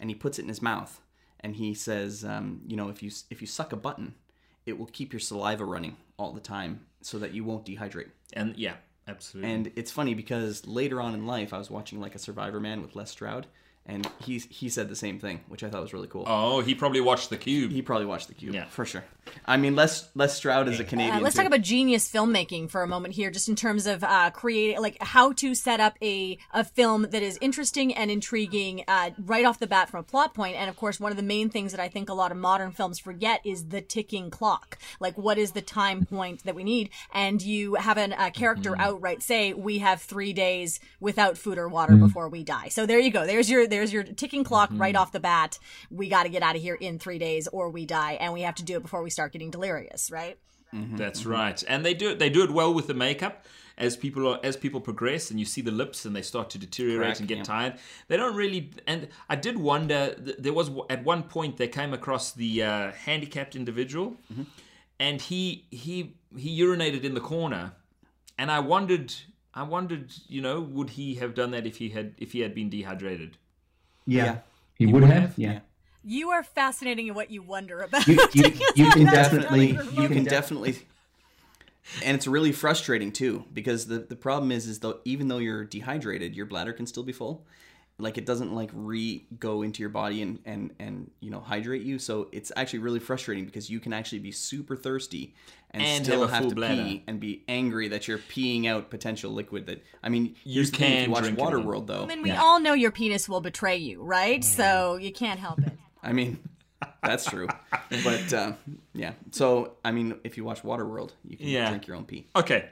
[0.00, 1.00] and he puts it in his mouth,
[1.40, 4.14] and he says, um, "You know, if you if you suck a button,
[4.66, 8.56] it will keep your saliva running all the time, so that you won't dehydrate." And
[8.56, 8.74] yeah,
[9.08, 9.52] absolutely.
[9.52, 12.82] And it's funny because later on in life, I was watching like a Survivor Man
[12.82, 13.46] with Les Stroud,
[13.86, 16.24] and he he said the same thing, which I thought was really cool.
[16.26, 17.70] oh, he probably watched the cube.
[17.72, 18.54] He probably watched the Cube.
[18.54, 18.64] Yeah.
[18.66, 19.04] for sure.
[19.44, 21.16] I mean, Les Les Stroud is a Canadian.
[21.16, 21.42] Uh, let's too.
[21.42, 24.96] talk about genius filmmaking for a moment here, just in terms of uh, creating, like
[25.02, 29.58] how to set up a a film that is interesting and intriguing uh, right off
[29.58, 30.56] the bat from a plot point.
[30.56, 32.70] And of course, one of the main things that I think a lot of modern
[32.72, 34.78] films forget is the ticking clock.
[35.00, 36.90] Like, what is the time point that we need?
[37.12, 38.80] And you have an, a character Mm-hmm.
[38.80, 42.98] outright say, "We have three days without food or water before we die." So there
[42.98, 43.26] you go.
[43.26, 44.80] There's your there's your ticking clock Mm-hmm.
[44.82, 45.58] right off the bat.
[45.90, 48.42] We got to get out of here in three days, or we die, and we
[48.42, 50.38] have to do it before we start getting delirious, right?
[50.72, 51.62] That's right.
[51.68, 52.18] And they do it.
[52.18, 53.44] They do it well with the makeup.
[53.78, 56.58] As people are, as people progress, and you see the lips, and they start to
[56.58, 57.44] deteriorate Correct, and get yeah.
[57.44, 57.74] tired.
[58.08, 58.70] They don't really.
[58.86, 60.14] And I did wonder.
[60.16, 64.42] There was at one point they came across the uh, handicapped individual, Mm-hmm.
[64.98, 67.72] and he he he urinated in the corner,
[68.38, 69.12] and I wondered.
[69.54, 72.54] I wondered, you know, would he have done that if he had if he had
[72.54, 73.36] been dehydrated?
[74.06, 74.24] Yeah.
[74.24, 74.38] Yeah.
[74.78, 75.34] He would have.
[75.36, 75.52] Yeah.
[75.52, 75.58] Yeah.
[76.04, 78.06] You are fascinating in what you wonder about.
[78.06, 79.72] You, you, you can definitely.
[79.72, 80.78] really You can definitely,
[82.04, 85.64] and it's really frustrating too because the the problem is is though even though you're
[85.64, 87.44] dehydrated, your bladder can still be full.
[87.98, 91.82] Like it doesn't like re go into your body and and and you know hydrate
[91.82, 91.98] you.
[91.98, 95.34] So it's actually really frustrating because you can actually be super thirsty
[95.70, 96.82] and, And still have have, to bladder.
[96.84, 99.64] pee and be angry that you're peeing out potential liquid.
[99.66, 101.42] That I mean, You here's if can you watch drink it.
[101.42, 102.02] Waterworld though.
[102.02, 104.44] I mean, we all know your penis will betray you, right?
[104.44, 105.72] So you can't help it.
[106.02, 106.38] I mean,
[107.02, 107.48] that's true.
[108.04, 108.52] but uh,
[108.92, 111.70] yeah, so I mean, if you watch Waterworld, you can Yeah.
[111.70, 112.26] drink your own pee.
[112.36, 112.68] Okay.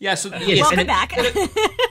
[0.00, 1.12] Yeah, so Yes, yes, Welcome and- back.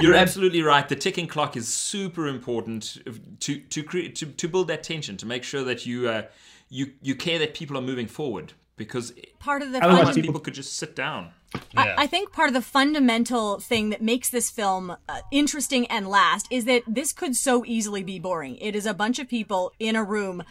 [0.00, 0.88] You're absolutely right.
[0.88, 2.98] The ticking clock is super important
[3.40, 6.22] to to create to, to build that tension, to make sure that you uh,
[6.68, 8.52] you you care that people are moving forward.
[8.76, 11.30] Because Part of the Otherwise fun- people- people could just sit down.
[11.72, 11.94] Yeah.
[11.98, 16.06] I, I think part of the fundamental thing that makes this film uh, interesting and
[16.06, 18.56] last is that this could so easily be boring.
[18.58, 20.44] It is a bunch of people in a room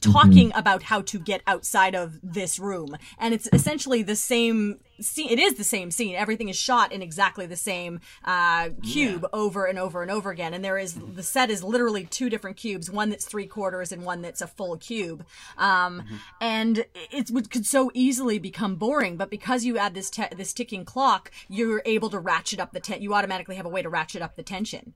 [0.00, 2.96] talking about how to get outside of this room.
[3.18, 6.14] And it's essentially the same scene it is the same scene.
[6.14, 10.54] Everything is shot in exactly the same uh, cube over and over and over again.
[10.54, 14.04] And there is the set is literally two different cubes one that's three quarters and
[14.04, 15.24] one that's a full cube.
[15.58, 16.04] Um,
[16.40, 20.52] and it would could so easily become boring but because you add this te- this
[20.52, 23.88] ticking clock you're able to ratchet up the ten- you automatically have a way to
[23.88, 24.94] ratchet up the tension.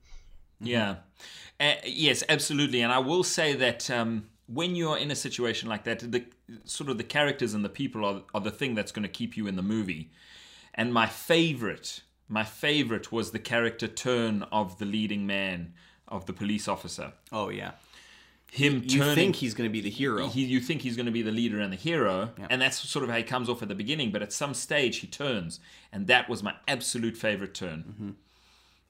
[0.61, 0.97] Yeah.
[1.61, 2.83] Uh, yes, absolutely.
[2.83, 6.25] And I will say that um, when you're in a situation like that, the
[6.65, 9.37] sort of the characters and the people are, are the thing that's going to keep
[9.37, 10.11] you in the movie.
[10.75, 15.75] And my favorite, my favorite was the character turn of the leading man,
[16.07, 17.13] of the police officer.
[17.31, 17.73] Oh yeah.
[18.51, 19.15] Him You turning.
[19.15, 20.29] think he's going to be the hero?
[20.29, 23.03] he, you think he's going to be the leader and the hero, and that's sort
[23.03, 24.11] of how he comes off at the beginning.
[24.11, 25.61] But at some stage, he turns,
[25.93, 27.85] and that was my absolute favorite turn.
[27.87, 28.11] Mm-hmm.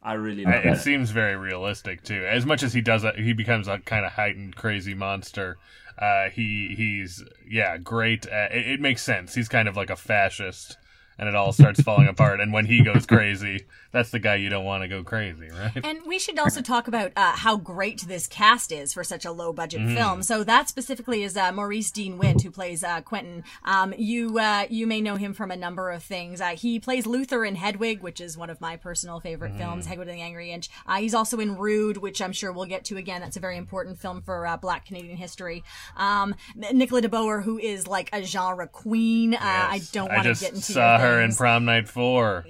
[0.03, 2.25] I really I- love it seems very realistic too.
[2.27, 5.59] As much as he does, it, he becomes a kind of heightened, crazy monster.
[5.99, 8.27] Uh, he he's yeah, great.
[8.27, 9.35] Uh, it, it makes sense.
[9.35, 10.77] He's kind of like a fascist,
[11.19, 12.41] and it all starts falling apart.
[12.41, 15.73] And when he goes crazy, that's the guy you don't want to go crazy, right?
[15.85, 19.33] And we should also talk about uh, how great this cast is for such a
[19.33, 19.97] low budget Mm-hmm.
[19.97, 20.23] film.
[20.23, 23.45] So that specifically is uh, Maurice Dean Wint, who plays uh, Quentin.
[23.65, 26.41] Um, you uh, you may know him from a number of things.
[26.41, 29.59] Uh, he plays Luther in Hedwig, which is one of my personal favorite Mm.
[29.59, 30.69] films, Hedwig and the Angry Inch.
[30.87, 33.21] Uh, he's also in Rude, which I'm sure we'll get to again.
[33.21, 35.63] That's a very important film for uh, Black Canadian history.
[35.97, 39.35] Um, Nicola de Boer, who is like a genre queen.
[39.35, 41.35] Uh, I don't want to get into saw your her in.
[41.35, 42.45] Prom Night Four.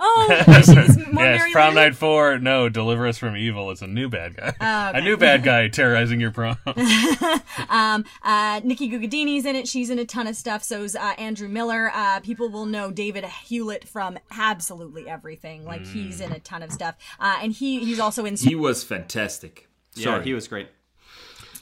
[0.00, 1.80] Oh, she's more yes, Mary Prom Lou?
[1.80, 2.38] Night Four.
[2.38, 3.70] No, Deliver Us from Evil.
[3.70, 4.52] It's a new bad guy.
[4.60, 6.56] Oh, A new bad guy terrorizing your prom.
[7.68, 9.68] Uh, Nikki Guadagni's in it.
[9.68, 10.62] She's in a ton of stuff.
[10.64, 11.90] So's uh, Andrew Miller.
[11.94, 15.64] Uh, people will know David Hewlett from absolutely everything.
[15.64, 16.96] Like he's in a ton of stuff.
[17.20, 18.36] Uh, and he he's also in.
[18.36, 19.68] He was fantastic.
[19.94, 20.24] yeah, Sorry.
[20.24, 20.68] he was great.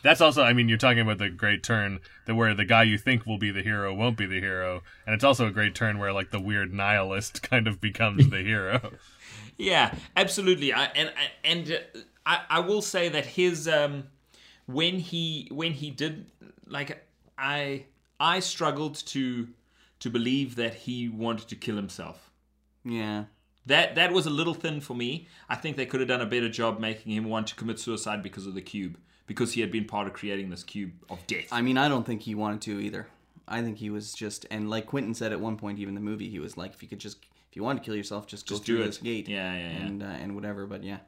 [0.03, 2.99] That's also, I mean, you're talking about the great turn that where the guy you
[2.99, 5.99] think will be the hero won't be the hero, and it's also a great turn
[5.99, 8.93] where like the weird nihilist kind of becomes the hero.
[9.59, 10.73] Yeah, absolutely.
[10.73, 11.13] I, and
[11.45, 14.05] and uh, I, I will say that his um,
[14.67, 16.27] when he when he did
[16.67, 17.07] like
[17.39, 17.85] I
[18.19, 19.49] I struggled to
[20.01, 22.31] to believe that he wanted to kill himself.
[22.85, 23.25] Yeah.
[23.67, 25.29] That that was a little thin for me.
[25.49, 28.23] I think they could have done a better job making him want to commit suicide
[28.23, 31.49] because of the cube, because he had been part of creating this cube of death.
[31.53, 33.07] I mean, I don't think he wanted to either.
[33.49, 36.11] I think he was just, and like Quentin said at one point, even in the
[36.11, 37.19] movie, he was like, if you could just,
[37.51, 38.87] if you wanted to kill yourself, just go Just do through it.
[38.87, 39.29] this gate.
[39.29, 39.87] Yeah, yeah, yeah.
[39.87, 40.67] And uh, and whatever.
[40.67, 40.99] But yeah.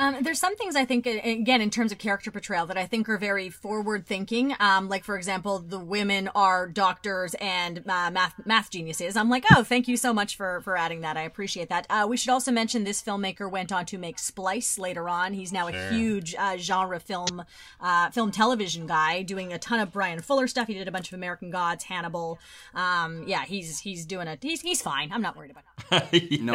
[0.00, 3.06] Um, there's some things I think, again, in terms of character portrayal, that I think
[3.10, 4.56] are very forward thinking.
[4.58, 9.14] Um, like, for example, the women are doctors and uh, math math geniuses.
[9.14, 11.18] I'm like, oh, thank you so much for for adding that.
[11.18, 11.86] I appreciate that.
[11.90, 15.34] Uh, we should also mention this filmmaker went on to make Splice later on.
[15.34, 17.44] He's now a huge uh, genre film
[17.82, 20.66] uh, film television guy, doing a ton of Bryan Fuller stuff.
[20.66, 22.38] He did a bunch of American Gods, Hannibal.
[22.74, 25.12] Um, yeah, he's he's doing a he's he's fine.
[25.12, 25.64] I'm not worried about.
[26.10, 26.40] It.
[26.40, 26.54] No,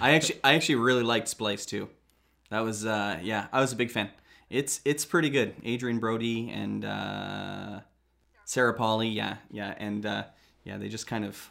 [0.00, 1.88] I actually, I actually really liked Splice too.
[2.50, 4.10] That was, uh, yeah, I was a big fan.
[4.50, 5.54] It's, it's pretty good.
[5.66, 7.80] Adrien Brody and uh,
[8.44, 10.24] Sarah Polley, yeah, yeah, and uh,
[10.64, 11.50] yeah, they just kind of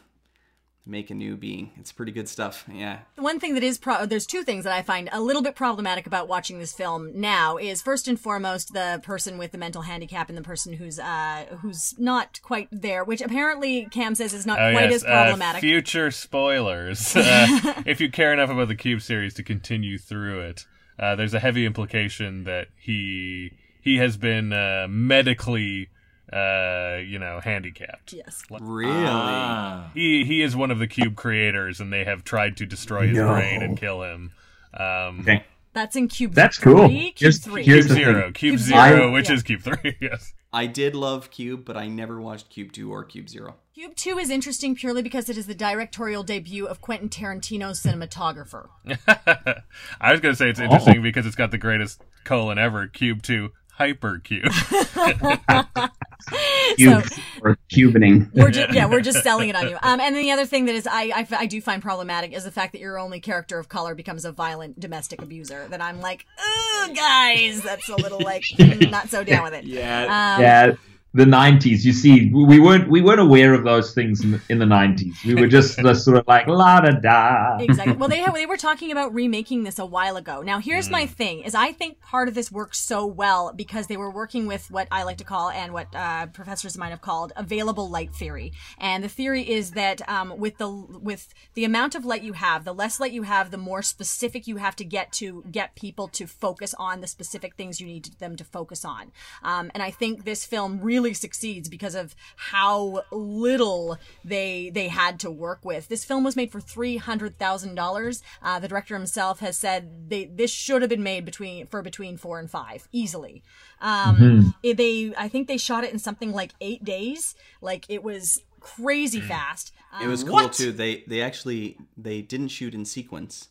[0.88, 1.72] make a new being.
[1.78, 2.64] It's pretty good stuff.
[2.72, 3.00] Yeah.
[3.16, 6.06] One thing that is pro- there's two things that I find a little bit problematic
[6.06, 10.28] about watching this film now is first and foremost the person with the mental handicap
[10.28, 14.60] and the person who's uh who's not quite there, which apparently Cam says is not
[14.60, 15.58] Oh, quite yes, as problematic.
[15.58, 17.14] Uh, future spoilers.
[17.26, 20.66] Uh, if you care enough about the Cube series to continue through it,
[20.98, 25.88] uh, there's a heavy implication that he he has been uh, medically,
[26.32, 28.12] uh, you know, handicapped.
[28.12, 28.42] yes.
[28.50, 28.92] Really?
[28.94, 29.90] Ah.
[29.94, 33.16] He he is one of the Cube creators, and they have tried to destroy his
[33.16, 33.28] No.
[33.32, 34.32] brain and kill him.
[34.74, 35.44] Um, Okay.
[35.76, 36.88] That's in Cube That's cool.
[36.88, 37.62] Cube Here's- three.
[37.62, 38.32] here's Cube Zero, thing.
[38.32, 39.34] Cube Cube Zero, Zero, which yeah.
[39.34, 39.96] is Cube Three.
[40.00, 40.32] Yes.
[40.50, 43.56] I did love Cube, but I never watched Cube 2 or Cube 0.
[43.74, 48.68] Cube 2 is interesting purely because it is the directorial debut of Quentin Tarantino's cinematographer.
[50.00, 51.02] I was gonna say it's interesting oh.
[51.02, 54.48] because it's got the greatest colon ever, Cube Two, Hypercube.
[56.76, 57.04] Cube
[57.42, 58.30] or cubining.
[58.34, 59.76] We're just, yeah, we're just selling it on you.
[59.82, 62.44] Um, and then the other thing that is I, I, I do find problematic is
[62.44, 65.66] the fact that your only character of color becomes a violent domestic abuser.
[65.68, 69.64] That I'm like, ugh, guys, that's a little like not so down with it.
[69.64, 70.02] Yeah.
[70.04, 70.74] Um, yeah,
[71.16, 71.84] the '90s.
[71.84, 75.24] You see, we weren't we weren't aware of those things in the, in the '90s.
[75.24, 77.58] We were just the sort of like la da da.
[77.58, 77.94] exactly.
[77.96, 80.42] Well, they have, they were talking about remaking this a while ago.
[80.42, 83.96] Now, here's my thing: is I think part of this works so well because they
[83.96, 87.32] were working with what I like to call and what uh, professors might have called
[87.36, 88.52] available light theory.
[88.78, 92.64] And the theory is that um, with the with the amount of light you have,
[92.64, 96.08] the less light you have, the more specific you have to get to get people
[96.08, 99.12] to focus on the specific things you need them to focus on.
[99.42, 105.18] Um, and I think this film really succeeds because of how little they they had
[105.20, 105.88] to work with.
[105.88, 108.22] This film was made for three hundred thousand dollars.
[108.42, 112.16] Uh, the director himself has said they this should have been made between for between
[112.16, 113.42] four and five easily.
[113.80, 117.34] Um, it- they I think they shot it in something like eight days.
[117.60, 119.72] Like it was crazy fast.
[120.02, 120.52] It was Um, cool what?
[120.52, 120.72] too.
[120.72, 123.48] They they actually they didn't shoot in sequence.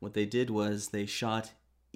[0.00, 1.52] What they did was they shot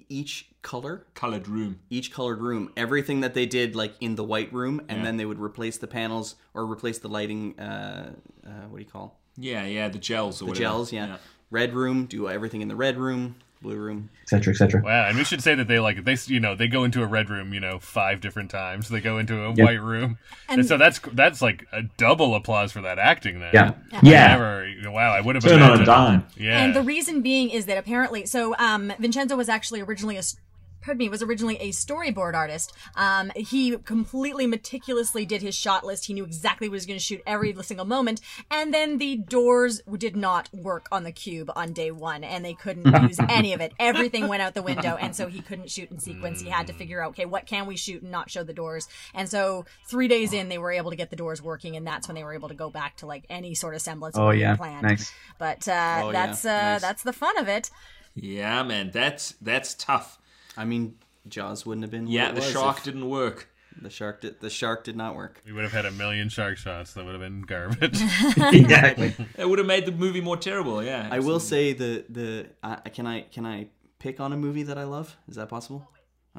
[0.09, 1.81] each color, Colored room.
[1.91, 5.25] each colored room, everything that they did like in the white room, and then they
[5.25, 7.59] would replace the panels or replace the lighting.
[7.59, 8.13] Uh,
[8.47, 10.63] uh, what do you call Yeah, yeah, the gels or the whatever.
[10.65, 10.93] gels?
[10.93, 11.17] Yeah.
[11.51, 12.07] red room.
[12.07, 14.11] Do everything in the red room, blue room.
[14.23, 14.53] etc.
[14.53, 14.83] etc.
[14.83, 17.07] Wow, and we should say that they like they you know they go into a
[17.07, 18.89] red room you know five different times.
[18.89, 22.83] They go into a white room, and, so that's that's like a double applause for
[22.83, 23.41] that acting.
[23.41, 24.27] Then Yeah, I yeah.
[24.29, 26.27] Never, wow, I would have Turn on a dime.
[26.37, 30.21] Yeah, And the reason being is that apparently, so um, Vincenzo was actually originally a,
[30.21, 30.37] s-
[30.83, 32.73] pardon me, was originally a storyboard artist.
[32.97, 36.07] Um, he completely meticulously did his shot list.
[36.07, 38.21] He knew exactly what he was going to shoot every single moment.
[38.51, 42.55] And then the doors did not work on the cube on day one, and they
[42.55, 43.73] couldn't use any of it.
[43.79, 46.41] Everything went out the window, and so he couldn't shoot in sequence.
[46.41, 48.89] He had to figure out, okay, what can we shoot and not show the doors?
[49.15, 52.09] And so three days in, they were able to get the doors working, and that's
[52.09, 54.27] when they were able to go back to like any sort of semblance of Oh
[54.27, 54.83] what they yeah, planned.
[54.83, 55.13] nice.
[55.39, 56.13] But uh, Oh, yeah.
[56.13, 56.81] that's uh, Nice.
[56.81, 57.71] that's the fun of it.
[58.15, 60.19] Yeah, man, that's that's tough.
[60.57, 60.97] I mean,
[61.29, 62.05] Jaws wouldn't have been.
[62.05, 63.49] what Yeah, it the was shark if didn't work.
[63.81, 64.41] The shark did.
[64.41, 65.41] The shark did not work.
[65.47, 66.93] we would have had a million shark shots.
[66.93, 67.99] That would have been garbage.
[68.37, 69.15] exactly.
[69.39, 70.83] It would have made the movie more terrible.
[70.83, 74.65] Yeah, I will say the the uh, can I can I pick on a movie
[74.65, 75.17] that I love?
[75.29, 75.89] Is that possible?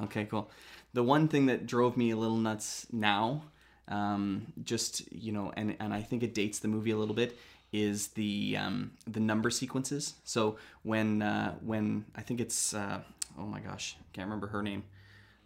[0.04, 0.50] Okay, cool.
[0.92, 3.42] The one thing that drove me a little nuts now,
[3.88, 7.36] um, just you know, and and I think it dates the movie a little bit,
[7.72, 10.14] is the um, the number sequences.
[10.22, 13.00] So when uh, when I think it's uh,
[13.38, 14.84] oh my gosh, can't remember her name.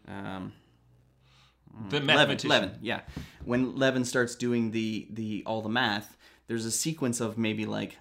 [0.07, 0.53] Um,
[1.91, 2.39] the Levin.
[2.45, 3.01] Levin, yeah.
[3.45, 7.99] When Levin starts doing the the all the math, there's a sequence of maybe like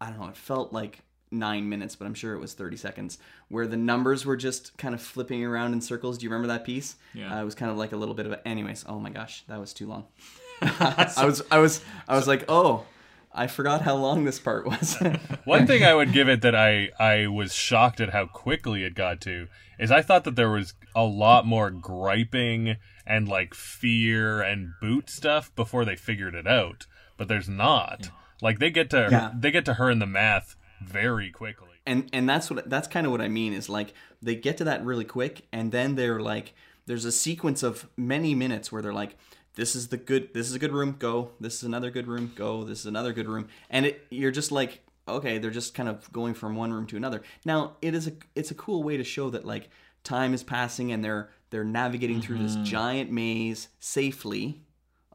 [0.00, 3.18] I don't know, it felt like nine minutes, but I'm sure it was 30 seconds,
[3.48, 6.18] where the numbers were just kind of flipping around in circles.
[6.18, 6.96] Do you remember that piece?
[7.14, 7.36] Yeah.
[7.36, 8.48] Uh, it was kind of like a little bit of a.
[8.48, 10.06] Anyways, oh my gosh, that was too long.
[10.60, 12.84] I was, I was, I was like, oh,
[13.32, 14.96] I forgot how long this part was.
[15.44, 18.94] One thing I would give it that I I was shocked at how quickly it
[18.94, 24.42] got to is I thought that there was a lot more griping and like fear
[24.42, 26.86] and boot stuff before they figured it out,
[27.16, 28.10] but there's not.
[28.42, 29.30] Like they get to Yeah.
[29.38, 31.68] they get to her in the math very quickly.
[31.86, 34.64] and and that's what that's kind of what I mean is like they get to
[34.64, 36.54] that really quick and then they're like
[36.86, 39.16] there's a sequence of many minutes where they're like
[39.58, 41.32] this is the good this is a good room go.
[41.40, 42.62] This is another good room go.
[42.62, 43.48] This is another good room.
[43.68, 46.96] And it you're just like okay they're just kind of going from one room to
[46.96, 47.22] another.
[47.44, 49.68] Now it is a it's a cool way to show that like
[50.04, 54.62] time is passing and they're they're navigating through this giant maze safely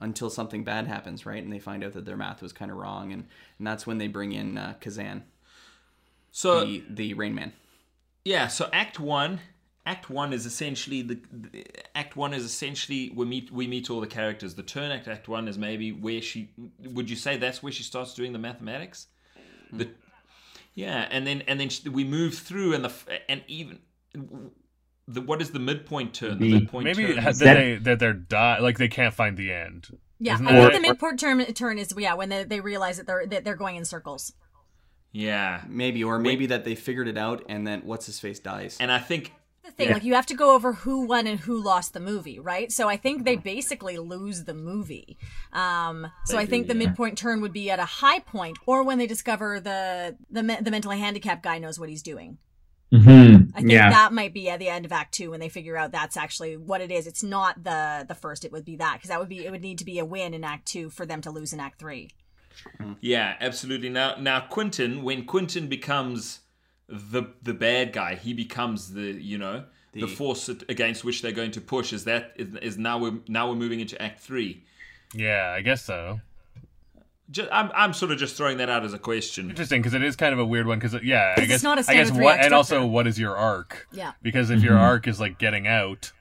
[0.01, 1.41] until something bad happens right?
[1.41, 3.25] And they find out that their math was kind of wrong and
[3.58, 5.23] and that's when they bring in uh, Kazan
[6.32, 7.53] So the the Rain Man.
[8.25, 9.39] yeah, so Act One,
[9.85, 11.65] Act One is essentially the, the
[11.95, 14.55] Act One is essentially we meet we meet all the characters.
[14.55, 17.83] The turn act Act One is maybe where she would you say that's where she
[17.83, 19.07] starts doing the mathematics,
[19.73, 19.79] mm.
[19.79, 19.89] the
[20.73, 22.93] yeah, and then and then she, we move through and the
[23.27, 23.79] and even
[25.07, 26.39] the what is the midpoint turn?
[26.39, 29.35] The The- midpoint Maybe turn that is- they that they're die like they can't find
[29.37, 29.87] the end.
[30.19, 30.73] Yeah, Isn't I think right?
[30.81, 33.75] the midpoint turn turn is yeah when they, they realize that they're that they're going
[33.75, 34.31] in circles.
[35.11, 38.77] yeah, Maybe, or maybe that they figured it out and then what's his face dies.
[38.79, 39.33] and I think
[39.77, 42.39] The thing, like you have to go over who won and who lost the movie,
[42.39, 42.71] right?
[42.71, 45.17] So I think they basically lose the movie.
[45.51, 48.97] Um, so I think the midpoint turn would be at a high point, or when
[48.99, 52.38] they discover the the me- the mentally handicapped guy knows what he's doing.
[52.91, 53.89] hmm I think Yeah.
[53.89, 56.55] that might be at the end of Act Two when they figure out that's actually
[56.57, 57.07] what it is.
[57.07, 59.62] It's not the the first; it would be that because that would be it would
[59.62, 62.12] need to be a win in Act Two for them to lose in Act Three.
[63.01, 63.89] Yeah, absolutely.
[63.89, 66.41] Now, now Quentin, when Quentin becomes
[66.93, 71.51] the the bad guy, he becomes the you know the, force against which they're going
[71.51, 71.93] to push.
[71.93, 74.63] Is that is, is now we're now we're moving into Act Three.
[75.13, 76.21] Yeah, I guess so.
[77.32, 79.49] Just, I'm I'm sort of just throwing that out as a question.
[79.49, 81.77] Interesting because it is kind of a weird one because yeah, I it's guess not
[81.77, 83.88] a I guess standard what three-act and also what is your arc?
[83.91, 84.12] Yeah.
[84.21, 84.84] Because if your mm-hmm.
[84.84, 86.12] arc is like getting out,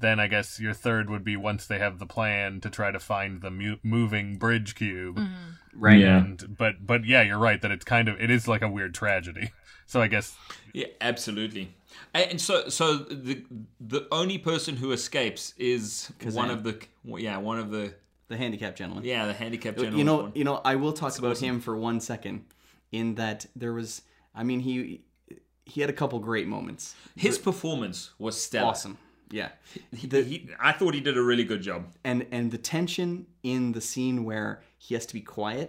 [0.00, 2.98] then I guess your third would be once they have the plan to try to
[2.98, 5.16] find the mu- moving bridge cube.
[5.16, 5.80] Mm-hmm.
[5.80, 6.00] Right.
[6.00, 6.16] Yeah.
[6.18, 8.94] And but but yeah, you're right that it's kind of it is like a weird
[8.94, 9.52] tragedy.
[9.86, 10.36] So I guess
[10.72, 11.72] Yeah, absolutely.
[12.14, 13.44] And and so, so the
[13.80, 17.94] the only person who escapes is one of the yeah one of the
[18.28, 19.04] The handicapped gentleman.
[19.04, 19.98] yeah the handicapped gentleman.
[19.98, 22.44] you know, you know, I will talk about him for one second.
[22.92, 24.02] In that there was,
[24.34, 25.00] I mean, he
[25.64, 26.94] he had a couple great moments.
[27.16, 28.68] his performance was stellar.
[28.70, 28.96] Awesome.
[29.30, 29.48] Yeah.
[29.92, 31.80] He, The- he- I thought he did a really good job.
[32.04, 35.68] and and the tension in the scene where he has to be quiet.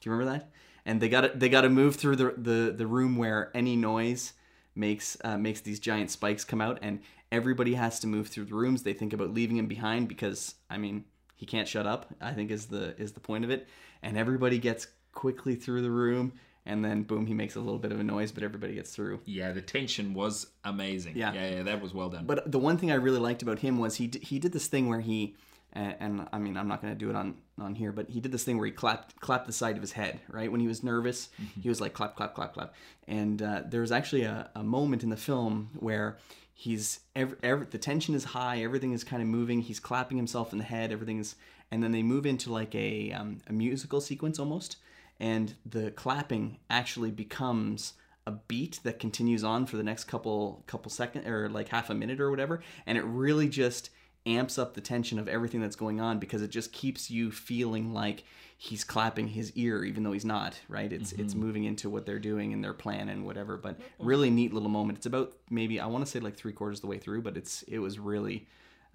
[0.00, 0.50] Do you remember that?
[0.86, 3.76] And they got to they got to move through the, the the room where any
[3.76, 4.34] noise
[4.74, 7.00] makes uh, makes these giant spikes come out, and
[7.32, 8.82] everybody has to move through the rooms.
[8.82, 11.04] They think about leaving him behind because I mean
[11.36, 12.14] he can't shut up.
[12.20, 13.66] I think is the is the point of it.
[14.02, 16.32] And everybody gets quickly through the room,
[16.66, 19.20] and then boom, he makes a little bit of a noise, but everybody gets through.
[19.24, 21.16] Yeah, the tension was amazing.
[21.16, 21.32] Yeah.
[21.32, 22.26] yeah, yeah that was well done.
[22.26, 24.66] But the one thing I really liked about him was he d- he did this
[24.66, 25.34] thing where he
[25.74, 28.20] and, and I mean I'm not going to do it on on here, but he
[28.20, 30.66] did this thing where he clapped clapped the side of his head right when he
[30.66, 31.28] was nervous.
[31.60, 32.74] He was like clap clap clap clap,
[33.06, 36.18] and uh, there was actually a, a moment in the film where
[36.52, 39.60] he's every, every, the tension is high, everything is kind of moving.
[39.60, 41.36] He's clapping himself in the head, everything's,
[41.70, 44.76] and then they move into like a um, a musical sequence almost,
[45.20, 47.94] and the clapping actually becomes
[48.26, 51.94] a beat that continues on for the next couple couple seconds or like half a
[51.94, 53.90] minute or whatever and it really just
[54.26, 57.92] amps up the tension of everything that's going on because it just keeps you feeling
[57.92, 58.24] like
[58.56, 62.18] he's clapping his ear even though he's not right it's it's moving into what they're
[62.18, 65.86] doing and their plan and whatever but really neat little moment it's about maybe i
[65.86, 68.46] want to say like three quarters of the way through but it's it was really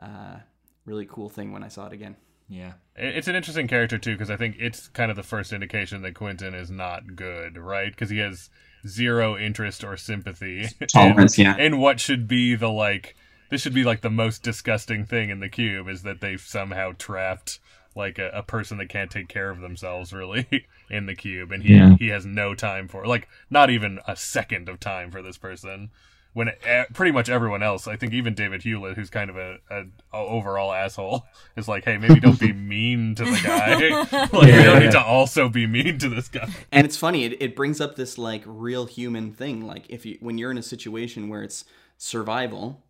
[0.02, 0.38] uh
[0.86, 2.16] really cool thing when i saw it again
[2.50, 6.02] yeah, It's an interesting character too because I think it's kind of the first indication
[6.02, 7.92] that Quentin is not good, right?
[7.92, 8.50] Because he has
[8.88, 11.58] zero interest or sympathy Tolerance, in, yeah.
[11.58, 13.16] in what should be the like.
[13.50, 16.94] This should be like the most disgusting thing in the cube is that they've somehow
[16.98, 17.60] trapped
[17.96, 21.64] like a, a person that can't take care of themselves really in the cube, and
[21.64, 21.96] he Yeah.
[21.98, 25.90] he has no time for like not even a second of time for this person.
[26.34, 29.58] When eh, pretty much everyone else, I think even David Hewlett, who's kind of a,
[29.72, 29.82] a,
[30.14, 31.26] a overall asshole,
[31.58, 33.74] is like, hey, maybe don't be mean to the guy.
[34.12, 34.80] like, we don't Yeah.
[34.80, 36.48] need to also be mean to this guy.
[36.72, 40.18] and it's funny it, it brings up this like real human thing like if you
[40.22, 41.66] when you're in a situation where it's
[41.98, 42.84] survival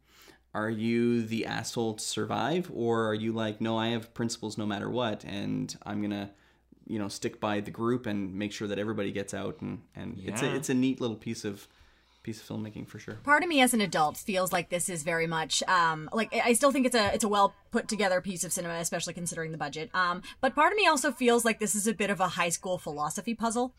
[0.53, 4.65] are you the asshole to survive or are you like no i have principles no
[4.65, 6.29] matter what and i'm gonna
[6.87, 10.19] you know stick by the group and make sure that everybody gets out and and
[10.23, 11.67] it's a it's a neat little piece of
[12.23, 15.03] piece of filmmaking for sure part of me as an adult feels like this is
[15.03, 18.43] very much um like I still think it's a it's a well put together piece
[18.43, 19.89] of cinema, especially considering the budget.
[19.93, 22.49] Um, but part of me also feels like this is a bit of a high
[22.49, 23.73] school philosophy puzzle.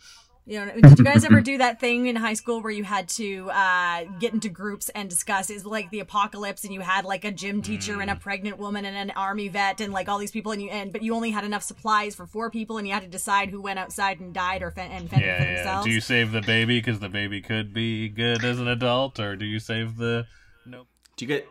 [0.47, 3.09] You know, did you guys ever do that thing in high school where you had
[3.11, 7.25] to uh, get into groups and discuss is like the apocalypse, and you had like
[7.25, 10.31] a gym teacher and a pregnant woman and an army vet and like all these
[10.31, 12.95] people, and you and but you only had enough supplies for four people, and you
[12.95, 15.55] had to decide who went outside and died or fen- and fended Yeah, for yeah.
[15.57, 15.87] themselves.
[15.87, 19.37] Do you save the baby because the baby could be good as an adult, or
[19.37, 20.27] do you save the?
[20.67, 20.89] Nope.
[21.17, 21.47] Do you get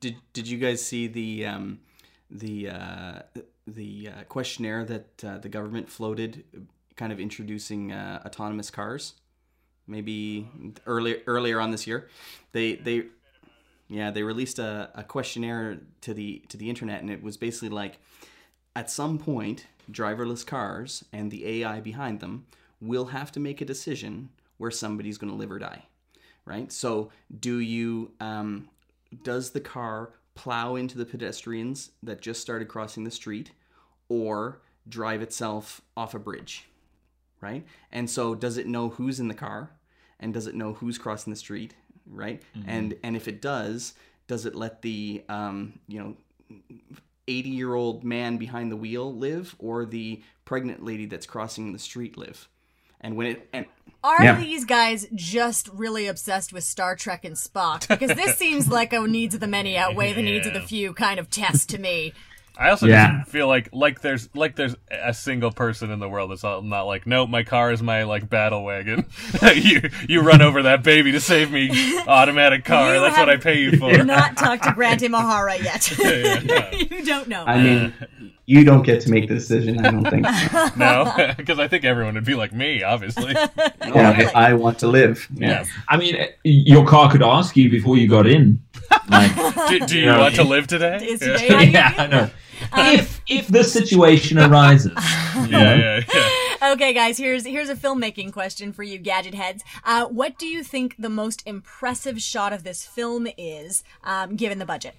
[0.00, 1.80] did did you guys see the um,
[2.30, 3.18] the uh,
[3.66, 6.44] the uh, questionnaire that uh, the government floated,
[6.98, 9.14] kind of introducing uh, autonomous cars?
[9.86, 10.50] Maybe
[10.84, 12.08] earlier earlier on this year,
[12.52, 13.04] they they
[13.88, 17.70] yeah they released a, a questionnaire to the to the internet, and it was basically
[17.70, 17.98] like
[18.76, 22.44] at some point driverless cars and the AI behind them
[22.78, 25.84] will have to make a decision where somebody's going to live or die
[26.48, 26.72] right?
[26.72, 28.68] So, do you um,
[29.22, 33.52] does the car plow into the pedestrians that just started crossing the street,
[34.08, 36.67] or drive itself off a bridge,
[37.40, 37.64] right?
[37.92, 39.70] And so, does it know who's in the car,
[40.20, 41.74] and does it know who's crossing the street,
[42.06, 42.42] right?
[42.66, 43.94] And and if it does,
[44.26, 46.16] does it let the um, you know
[47.26, 51.78] 80 year old man behind the wheel live or the pregnant lady that's crossing the
[51.78, 52.48] street live
[53.02, 53.66] and when it and
[54.02, 54.38] Are Yeah.
[54.38, 57.86] these guys just really obsessed with Star Trek and Spock?
[57.88, 60.94] Because this seems like a needs of the many outweigh the needs of the few
[60.94, 62.14] kind of test to me.
[62.60, 63.18] I also Yeah.
[63.20, 66.60] just feel like like there's like there's a single person in the world that's all-
[66.62, 69.06] not like nope my car is my like battle wagon
[69.54, 71.70] you you run over that baby to save me
[72.08, 76.90] automatic car You that's what I pay you for Not talked to Grant Imahara yet.
[76.90, 77.44] you don't know.
[77.46, 77.94] I mean,
[78.46, 79.84] you don't get to make the decision.
[79.84, 80.26] I don't think.
[80.76, 84.88] no because I think everyone would be like me obviously yeah, I, I want to
[84.88, 85.28] live.
[85.34, 88.60] yeah I mean, uh, your car could ask you before you got in.
[89.08, 89.34] Like,
[89.68, 90.18] do, do you Yeah.
[90.18, 91.32] want to live today Is yeah.
[91.36, 91.94] today how yeah.
[91.98, 92.30] I know.
[92.76, 96.72] If if the situation arises, yeah, yeah, yeah.
[96.72, 99.62] Okay, guys, here's here's a filmmaking question for you, gadget heads.
[99.84, 104.58] Uh, what do you think the most impressive shot of this film is, um, given
[104.58, 104.94] the budget?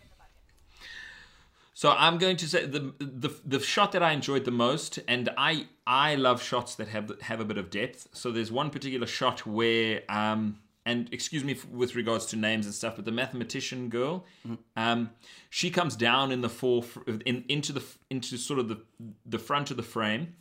[1.74, 5.30] So I'm going to say the the the shot that I enjoyed the most, and
[5.38, 8.10] I I love shots that have have a bit of depth.
[8.14, 10.60] So there's one particular shot where um
[10.90, 14.26] and excuse me f- with regards to names and stuff, but the mathematician girl,
[14.76, 15.12] um,
[15.50, 16.84] she comes down in the fore
[17.26, 18.80] in into the into sort of the
[19.26, 20.36] the front of the frame.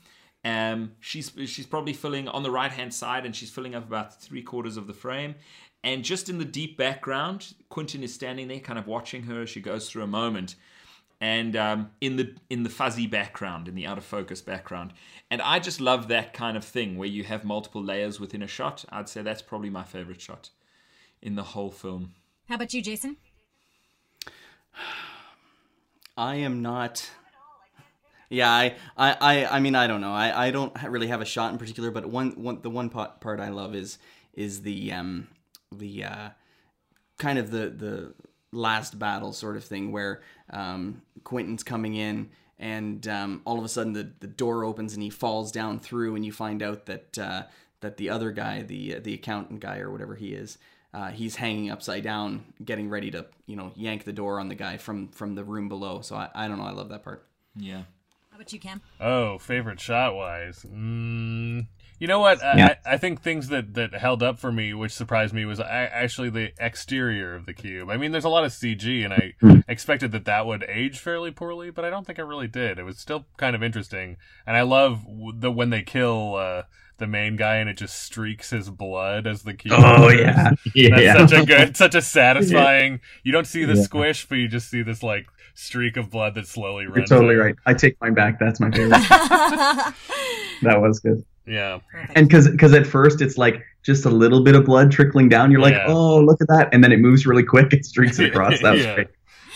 [0.45, 4.21] Um, she's she's probably filling on the right hand side, and she's filling up about
[4.21, 5.35] three quarters of the frame.
[5.85, 9.51] And just in the deep background, Quentin is standing there, kind of watching her as
[9.51, 10.57] she goes through a moment
[11.21, 14.93] and um, in the in the fuzzy background, in the out of focus background.
[15.31, 18.47] And I just love that kind of thing where you have multiple layers within a
[18.47, 18.85] shot.
[18.91, 20.51] I'd say that's probably my favorite shot
[21.21, 22.15] in the whole film.
[22.49, 23.17] How about you, Jason?
[26.17, 27.11] I am not.
[28.31, 30.13] Yeah, I, I, I, I mean, I don't know.
[30.13, 33.21] I, I don't really have a shot in particular, but one, one, the one part,
[33.21, 33.99] part I love is,
[34.35, 35.29] is the, um,
[35.73, 36.29] the, uh,
[37.19, 38.15] kind of the, the
[38.53, 43.69] last battle sort of thing where, um, Quentin's coming in and, um, all of a
[43.69, 47.19] sudden the, the door opens and he falls down through and you find out that,
[47.19, 47.43] uh,
[47.81, 50.59] that the other guy, the, uh, the accountant guy or whatever he is,
[50.95, 54.55] uh, he's hanging upside down, getting ready to, you know, yank the door on the
[54.55, 56.01] guy from, from the room below.
[56.01, 56.65] So I, I don't know.
[56.65, 57.27] I love that part.
[57.55, 57.83] Yeah.
[58.31, 58.81] How about you, Cam?
[59.01, 60.65] Oh, favorite shot wise.
[60.65, 61.67] Mm,
[61.99, 62.39] you know what?
[62.41, 62.77] Yeah.
[62.87, 65.71] I, I think things that, that held up for me, which surprised me, was a-
[65.71, 67.91] actually the exterior of the cube.
[67.91, 71.31] I mean, there's a lot of CG, and I expected that that would age fairly
[71.31, 72.79] poorly, but I don't think it really did.
[72.79, 76.63] It was still kind of interesting, and I love the when they kill uh,
[76.99, 79.75] the main guy and it just streaks his blood as the cube.
[79.79, 81.27] Oh yeah, That's yeah.
[81.27, 83.01] such a good, such a satisfying.
[83.23, 83.83] You don't see the Yeah.
[83.83, 87.41] squish, but you just see this like streak of blood that slowly You're totally out.
[87.41, 87.55] right.
[87.67, 88.39] I take mine back.
[88.39, 88.91] That's my favorite.
[90.63, 91.25] that was good.
[91.49, 91.79] Yeah,
[92.15, 95.51] And because because at first it's like just a little bit of blood trickling down.
[95.51, 95.87] You're like, Yeah.
[95.89, 98.61] oh, look at that, and then it moves really quick It streaks it across.
[98.63, 98.95] That was Yeah.
[98.95, 99.09] great.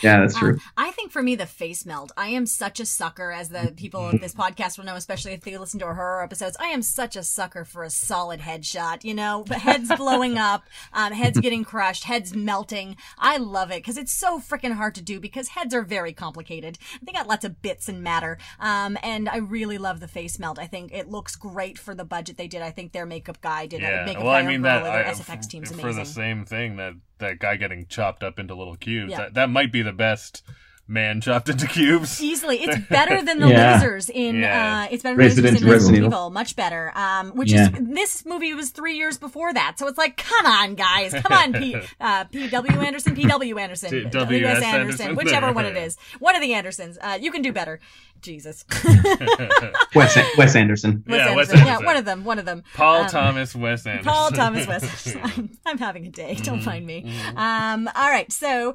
[0.02, 0.54] Yeah, that's true.
[0.54, 2.12] Um, I think for me, the face melt.
[2.16, 5.42] I am such a sucker, as the people of this podcast will know, especially if
[5.42, 6.56] they listen to our horror episodes.
[6.58, 9.04] I am such a sucker for a solid headshot.
[9.04, 12.96] You know, heads blowing up, um, heads getting crushed, heads melting.
[13.18, 16.78] I love it because it's so freaking hard to do because heads are very complicated.
[17.02, 20.58] They got lots of bits and matter, um, and I really love the face melt.
[20.58, 22.62] I think it looks great for the budget they did.
[22.62, 23.80] I think their makeup guy did.
[23.80, 24.04] yeah.
[24.04, 26.02] makeup Well, I guy mean that I, SFX team's for amazing.
[26.04, 29.10] the same thing that that guy getting chopped up into little cubes.
[29.10, 29.18] Yeah.
[29.18, 30.42] That that might be the best
[30.88, 32.20] man chopped into cubes.
[32.22, 33.74] Easily, it's better than the Yeah.
[33.76, 34.40] losers in.
[34.40, 34.82] Yeah.
[34.82, 36.08] Uh, it's better than the Resident losers in Resident Evil.
[36.08, 36.92] Evil, much better.
[36.94, 37.68] Um, which Yeah.
[37.70, 41.32] is this movie was three years before that, so it's like, come on, guys, come
[41.32, 41.76] on, P.
[42.00, 42.48] Uh, P.
[42.48, 42.80] W.
[42.80, 43.24] Anderson, P.
[43.24, 43.58] W.
[43.58, 44.44] Anderson, T- W.
[44.44, 44.54] S.
[44.56, 44.62] W.S.
[44.74, 45.14] Anderson, Anderson.
[45.16, 46.98] whichever one it is, one of the Andersons.
[47.00, 47.78] Uh, you can do better.
[48.22, 48.64] Jesus,
[49.94, 51.04] Wes Wes Anderson.
[51.06, 51.66] Wes Yeah, Wes Anderson.
[51.66, 52.24] Yeah, one of them.
[52.24, 52.62] One of them.
[52.74, 54.10] Paul Um, Thomas Wes Anderson.
[54.10, 55.16] Paul Thomas West.
[55.22, 56.34] I'm, I'm having a day.
[56.36, 56.64] Don't Mm-hmm.
[56.66, 57.12] mind me.
[57.36, 58.30] Um, all right.
[58.32, 58.74] So uh,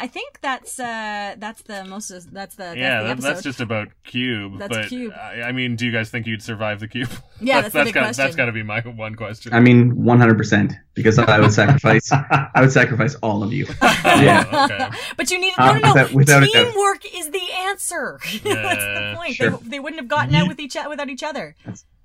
[0.00, 2.08] I think that's uh, that's the most.
[2.32, 4.58] That's the that's Yeah, the that, that's just about cube.
[4.58, 5.12] That's but Cube.
[5.12, 7.10] I, I mean, do you guys think you'd survive the cube?
[7.40, 8.24] Yeah, that's the big gotta, question.
[8.24, 9.52] That's got to be my one question.
[9.52, 12.10] I mean, 100 percent because I would sacrifice.
[12.12, 13.66] I would sacrifice all of you.
[14.04, 14.44] Yeah.
[14.52, 14.90] Oh, okay.
[15.16, 15.88] But you need Uh, no, no, no.
[15.94, 16.44] without- without.
[16.44, 18.18] Teamwork is the answer.
[18.22, 19.34] That's Yeah, the point.
[19.34, 19.50] sure.
[19.50, 21.56] They, they wouldn't have gotten out with each without each other.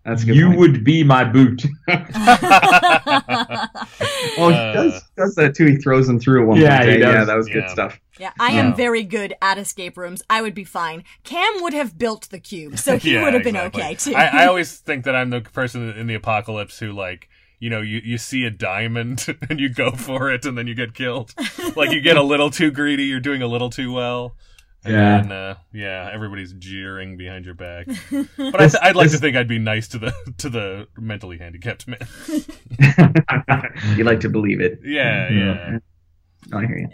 [0.06, 0.36] That's a good.
[0.36, 0.60] You point.
[0.60, 1.64] would be my boot.
[4.38, 5.66] Oh, he Uh, does, does that too.
[5.66, 7.00] He throws them through at one Yeah, point.
[7.00, 8.00] Yeah, that was good stuff.
[8.20, 8.76] Yeah, I am Yeah.
[8.76, 10.22] very good at escape rooms.
[10.30, 11.04] I would be fine.
[11.24, 14.14] Cam would have built the cube, so he Yeah, would have been okay too.
[14.16, 17.30] I, I always think that I'm the person in the apocalypse who like.
[17.60, 20.76] You know, you, you see a diamond and you go for it and then you
[20.76, 21.34] get killed.
[21.76, 24.36] Like you get a little too greedy, you're doing a little too well.
[24.86, 25.22] And Yeah.
[25.22, 27.88] then, uh, yeah, everybody's jeering behind your back.
[28.38, 31.38] But I th- I'd like to think I'd be nice to the to the mentally
[31.38, 32.00] handicapped man.
[33.98, 34.80] you like to believe it.
[34.84, 35.80] Yeah, yeah.
[36.54, 36.88] I hear you.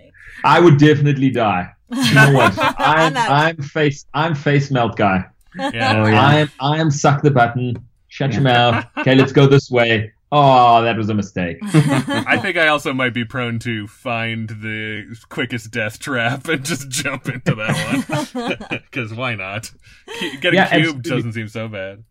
[0.43, 1.69] I would definitely die.
[1.91, 2.53] You know what?
[2.79, 3.15] I'm.
[3.17, 4.05] I'm face.
[4.13, 5.25] I'm face melt guy.
[5.55, 6.01] Yeah.
[6.01, 6.21] Oh, yeah.
[6.21, 6.51] I'm.
[6.59, 7.75] I'm suck the button.
[8.07, 8.85] Shut your mouth.
[8.97, 10.11] Okay, let's go this way.
[10.31, 11.57] Oh, that was a mistake.
[11.63, 16.89] I think I also might be prone to find the quickest death trap and just
[16.89, 18.79] jump into that one.
[18.91, 19.71] Because why not?
[20.41, 21.11] Getting Yeah, cubed absolutely.
[21.11, 22.03] doesn't seem so bad.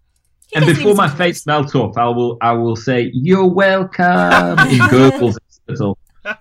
[0.49, 2.37] He and before my face melts off, I will.
[2.41, 5.39] I will say, "You're welcome." in gurgles.
[5.67, 5.99] That's all.
[6.25, 6.33] Do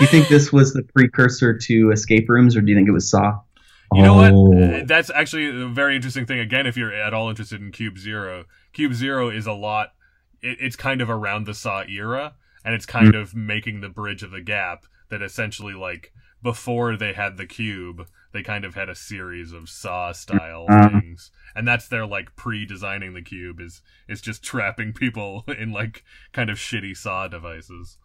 [0.00, 3.08] you think this was the precursor to escape rooms, or do you think it was
[3.10, 3.38] Saw?
[3.92, 4.40] You know Oh.
[4.48, 4.62] what?
[4.62, 6.38] Uh, That's actually a very interesting thing.
[6.40, 9.92] Again, if you're at all interested in Cube Zero, Cube Zero is a lot.
[10.42, 12.34] It, it's kind of around the Saw era,
[12.64, 16.12] and it's kind of making the bridge of the gap that essentially, like,
[16.42, 21.00] before they had the cube, they kind of had a series of Saw style Uh-huh.
[21.00, 26.04] things, and that's their like pre-designing the cube is is just trapping people in like
[26.32, 27.98] kind of shitty Saw devices.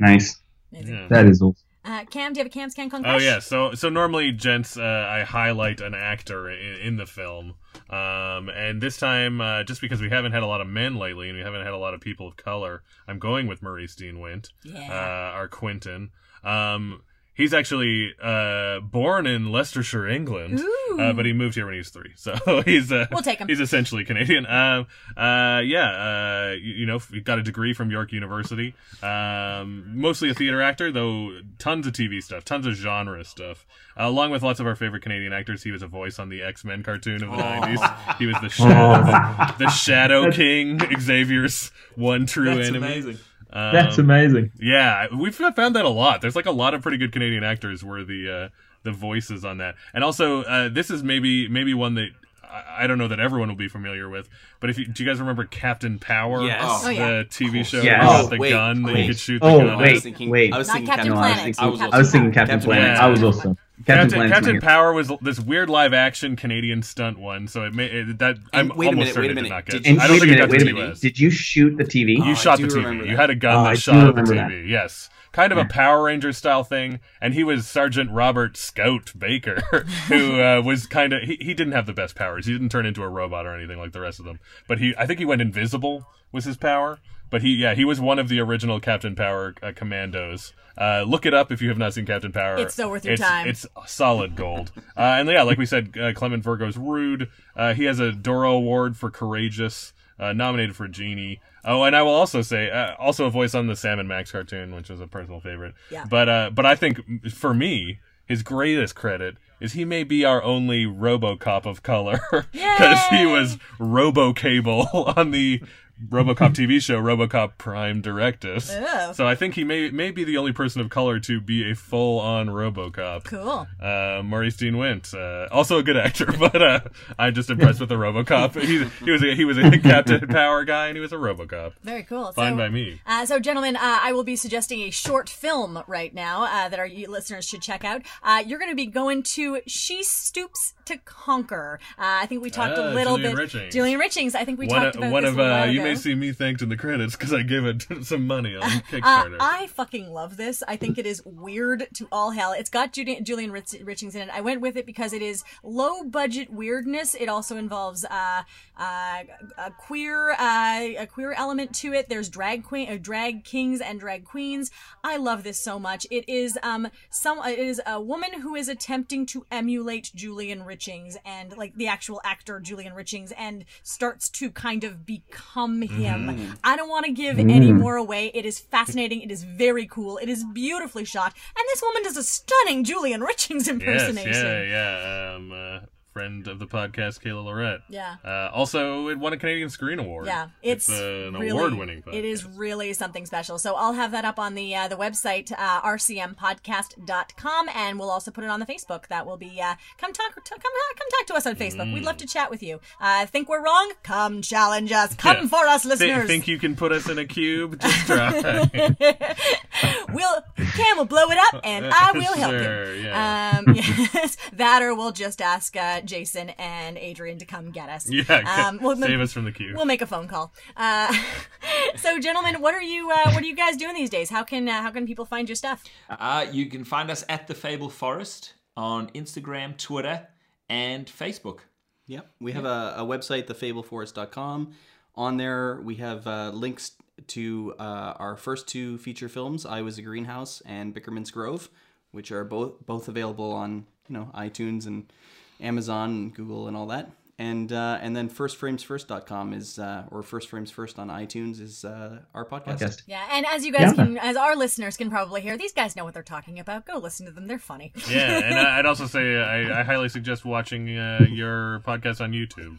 [0.00, 0.40] Nice.
[0.70, 1.06] Yeah.
[1.08, 1.56] That is awesome.
[1.84, 4.76] Uh, Cam, do you have a Cam's Can Con Oh yeah, so so normally, gents,
[4.76, 7.54] uh, I highlight an actor in, in the film,
[7.88, 11.28] um, and this time, uh, just because we haven't had a lot of men lately,
[11.28, 14.18] and we haven't had a lot of people of color, I'm going with Maurice Dean
[14.20, 14.80] Wint, Yeah.
[14.90, 16.10] uh, our Quentin.
[16.44, 17.02] Um,
[17.38, 20.60] he's actually uh, born in Leicestershire, England,
[20.98, 22.34] uh, but he moved here when he was three, so
[22.66, 23.48] he's uh, We'll take him.
[23.48, 24.44] He's essentially Canadian.
[24.44, 24.86] Um,
[25.16, 28.74] uh, yeah, uh, you, you know, he got a degree from York University.
[29.02, 33.64] Um, mostly a theater actor, though tons of TV stuff, tons of genre stuff.
[33.98, 36.42] Uh, along with lots of our favorite Canadian actors, he was a voice on the
[36.42, 38.16] X Men cartoon of the '90s.
[38.18, 42.86] He was the Shadow, the Shadow King, Xavier's one true That's enemy.
[42.86, 43.18] amazing.
[43.52, 44.52] Um, That's amazing.
[44.60, 46.20] yeah, we've found that a lot.
[46.20, 48.48] There's like a lot of pretty good Canadian actors were the uh,
[48.82, 52.10] the voices on that, and also uh, this is maybe maybe one that
[52.44, 54.28] I, I don't know that everyone will be familiar with.
[54.60, 56.42] But if you, do you guys remember Captain Power?
[56.44, 56.62] Yes.
[56.84, 57.08] Oh, yeah.
[57.18, 58.02] the TV show Yes.
[58.02, 59.68] about Oh, the wait, gun that you could shoot the Oh, gun.
[59.70, 59.92] I wait.
[59.94, 60.52] was thinking, wait.
[60.52, 61.44] I was thinking Captain No, I was Planet.
[61.44, 62.84] thinking- I was, Captain I was thinking Captain Captain Planet.
[62.96, 63.02] Planet.
[63.02, 63.56] I was also
[63.86, 67.86] Captain, Captain, Captain Power was this weird live action Canadian stunt one, so it may
[67.86, 69.82] it, that I'm wait a almost minute, certain wait a it did not get.
[69.82, 70.90] Did I don't wait a think it minute, got wait to a the minute.
[70.92, 71.00] US.
[71.00, 72.16] Did you shoot the TV?
[72.16, 72.74] You Oh, shot the TV.
[72.76, 74.68] remember You had a gun Oh, that I shot do the remember TV.
[74.68, 75.10] Yes.
[75.38, 79.60] Kind of a Power Ranger style thing, and he was Sergeant Robert Scout Baker,
[80.08, 82.46] who uh, was kind of he, he didn't have the best powers.
[82.46, 84.94] He didn't turn into a robot or anything like the rest of them, but he
[84.98, 86.98] I think he went invisible was his power.
[87.30, 90.54] But he yeah he was one of the original Captain Power uh, commandos.
[90.76, 92.56] Uh, look it up if you have not seen Captain Power.
[92.56, 93.46] It's so worth your It's- time.
[93.46, 94.72] It's solid gold.
[94.96, 97.28] uh, and yeah, like we said, uh, Clement Virgo's rude.
[97.54, 99.92] Uh, he has a Dora Award for courageous.
[100.20, 101.40] Uh, nominated for Genie.
[101.68, 104.32] Oh, and I will also say, uh, also a voice on the Sam and Max
[104.32, 105.74] cartoon, which was a personal favorite.
[105.90, 106.06] Yeah.
[106.08, 110.42] But uh, but I think for me, his greatest credit is he may be our
[110.42, 112.20] only RoboCop of color
[112.52, 115.62] because he was RoboCable on the
[116.06, 118.70] RoboCop TV show RoboCop Prime Directives.
[118.72, 119.12] Oh.
[119.12, 121.74] So I think he may may be the only person of color to be a
[121.74, 123.24] full on RoboCop.
[123.24, 123.66] Cool.
[123.80, 126.80] Uh, Maurice Dean Wint, uh, also a good actor, but uh,
[127.18, 128.60] I'm just impressed with the RoboCop.
[128.60, 131.72] He, he was a, he was a Captain Power guy, and he was a RoboCop.
[131.82, 132.32] Very cool.
[132.32, 133.00] Fine so, by me.
[133.06, 136.78] Uh, so, gentlemen, uh, I will be suggesting a short film right now uh, that
[136.78, 138.02] our listeners should check out.
[138.22, 141.78] Uh, you're going to be going to She Stoops to Conquer.
[141.98, 143.48] Uh, I think we talked Ah, a little Julian bit.
[143.50, 143.70] Richings.
[143.72, 144.34] Julian Richings.
[144.34, 146.14] I think we One, talked about one this of a little uh, you may see
[146.14, 149.36] me thanked in the credits because I gave it some money on Uh, Kickstarter.
[149.40, 150.62] I fucking love this.
[150.66, 152.52] I think it is weird to all hell.
[152.52, 154.30] It's got Julian, Julian Rich- Richings in it.
[154.32, 157.14] I went with it because it is low budget weirdness.
[157.14, 158.42] It also involves uh,
[158.78, 159.22] uh,
[159.58, 162.08] a queer uh, a queer element to it.
[162.08, 164.70] There's drag queen, uh, drag kings, and drag queens.
[165.04, 166.06] I love this so much.
[166.10, 170.77] It is um some it is a woman who is attempting to emulate Julian Richings
[171.24, 176.56] and like the actual actor Julian Richings and starts to kind of become him.
[176.64, 178.30] I don't want to give any more away.
[178.34, 179.22] It is fascinating.
[179.22, 180.18] It is very cool.
[180.18, 184.44] It is beautifully shot, and this woman does a stunning Julian Richings yes, impersonation.
[184.44, 185.34] yeah, yeah.
[185.36, 185.80] Um, uh,
[186.18, 187.80] friend of the podcast, Kayla Lorette.
[187.88, 188.16] Yeah.
[188.24, 190.26] Uh, also, it won a Canadian Screen Award.
[190.26, 192.02] Yeah, it's, uh, an really, award-winning.
[192.02, 192.14] Podcast.
[192.14, 193.56] It is really something special.
[193.56, 198.32] So I'll have that up on the uh, the website uh, rcmpodcast.com, and we'll also
[198.32, 199.06] put it on the Facebook.
[199.06, 201.94] That will be uh, come talk to, come come talk to us on Facebook.
[201.94, 202.80] We'd love to chat with you.
[203.00, 203.92] Uh, think we're wrong?
[204.02, 205.14] Come challenge us.
[205.14, 205.46] Come Yeah.
[205.46, 206.26] for us, listeners.
[206.26, 207.80] think you can put us in a cube?
[207.80, 208.40] Just try.
[210.12, 213.04] we'll Cam will blow it up, and I will help Sure, him.
[213.04, 213.62] yeah.
[213.66, 218.10] Um, yes, that or we'll just ask uh, Jason and Adrian to come get us.
[218.10, 219.76] yeah, Um, we'll- save us from the cube.
[219.76, 220.52] We'll make a phone call.
[220.76, 221.14] Uh,
[221.96, 224.30] so, gentlemen, what are you uh, what are you guys doing these days?
[224.30, 225.84] How can uh, how can people find your stuff?
[226.10, 230.26] Uh, you can find us at the Fable Forest on Instagram, Twitter,
[230.68, 231.60] and Facebook.
[232.06, 232.30] Yep.
[232.40, 234.72] We have a, a website, thefableforest.com.
[235.14, 236.92] On there, we have uh, links
[237.26, 241.68] to uh, our first two feature films, I Was a Greenhouse and Bickerman's Grove,
[242.12, 245.12] which are both both available on you know iTunes and
[245.60, 247.10] Amazon and Google and all that.
[247.40, 252.18] And uh, and then firstframesfirst.com is uh, or First Frames First on iTunes is uh,
[252.34, 252.78] our podcast.
[252.78, 253.02] Podcast.
[253.06, 254.04] Yeah, and as you guys Yeah.
[254.04, 256.84] can, as our listeners can probably hear, these guys know what they're talking about.
[256.84, 257.92] Go listen to them; they're funny.
[258.10, 262.20] yeah, and I- I'd also say uh, I, I highly suggest watching uh, your podcast
[262.20, 262.76] on YouTube.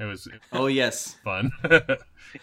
[0.00, 1.52] It was Oh yes, fun.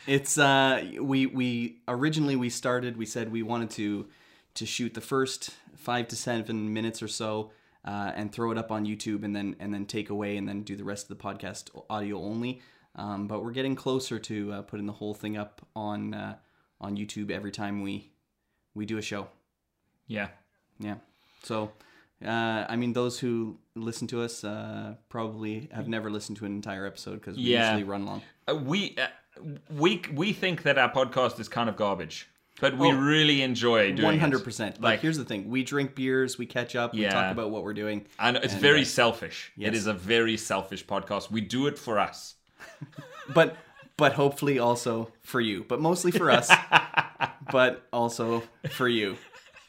[0.05, 4.07] It's uh we we originally we started we said we wanted to
[4.55, 7.51] to shoot the first 5 to 7 minutes or so
[7.87, 10.61] uh, and throw it up on YouTube and then and then take away and then
[10.63, 12.61] do the rest of the podcast audio only.
[12.95, 16.35] Um, but we're getting closer to uh, putting the whole thing up on uh,
[16.81, 18.11] on YouTube every time we
[18.75, 19.27] we do a show.
[20.07, 20.29] Yeah.
[20.79, 20.95] Yeah.
[21.43, 21.71] So
[22.25, 26.53] uh, I mean, those who listen to us uh, probably have never listened to an
[26.55, 27.71] entire episode because we Yeah.
[27.73, 28.21] usually run long.
[28.47, 29.07] Uh, we uh,
[29.71, 32.27] we we think that our podcast is kind of garbage.
[32.59, 34.19] But we Oh, really enjoy doing One it.
[34.19, 34.75] hundred percent.
[34.81, 37.63] Like Like- here's the thing: we drink beers, we catch up, we talk about what
[37.63, 38.05] we're doing.
[38.19, 39.51] I know it's And, very uh, selfish.
[39.55, 39.69] yes.
[39.69, 41.29] It is a very selfish podcast.
[41.31, 42.35] We do it for us.
[43.33, 43.55] but
[43.97, 46.51] but hopefully also for you, but mostly for us,
[47.51, 49.17] but also for you,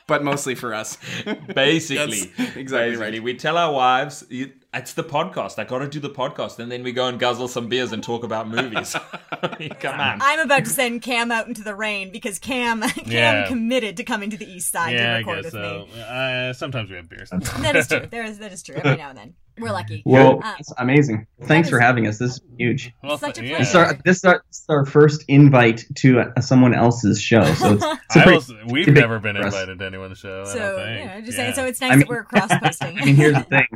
[0.08, 0.98] but mostly for us.
[1.54, 3.22] Basically, That's exactly right.
[3.22, 5.58] We tell our wives, "It's the podcast.
[5.60, 8.02] I got to do the podcast," and then we go and guzzle some beers and
[8.02, 8.92] talk about movies.
[9.80, 10.18] Come on.
[10.20, 13.46] I'm about to send Cam out into the rain because Cam Cam Yeah.
[13.46, 15.86] committed to coming to the east side yeah, to I record guess with so.
[15.94, 16.02] me.
[16.02, 17.30] Uh, sometimes we have beers.
[17.30, 18.06] That is true.
[18.10, 18.74] There is that is true.
[18.76, 20.02] Every now and then, we're lucky.
[20.04, 21.26] Well, Uh, that's amazing.
[21.44, 22.18] Thanks is- for having us.
[22.18, 22.92] This is huge.
[23.02, 23.58] Well, Such a th- pleasure.
[23.62, 27.20] This is our, this is our, this is our first invite to uh someone else's
[27.20, 29.54] show, so it's, it's a I pretty, also, we've big never been for us.
[29.54, 30.42] invited to anyone's show.
[30.46, 31.04] I so don't think.
[31.04, 31.44] yeah, just Yeah.
[31.44, 31.54] saying.
[31.54, 32.98] So it's nice I mean- that we're cross posting.
[33.00, 33.66] I mean, here's the thing: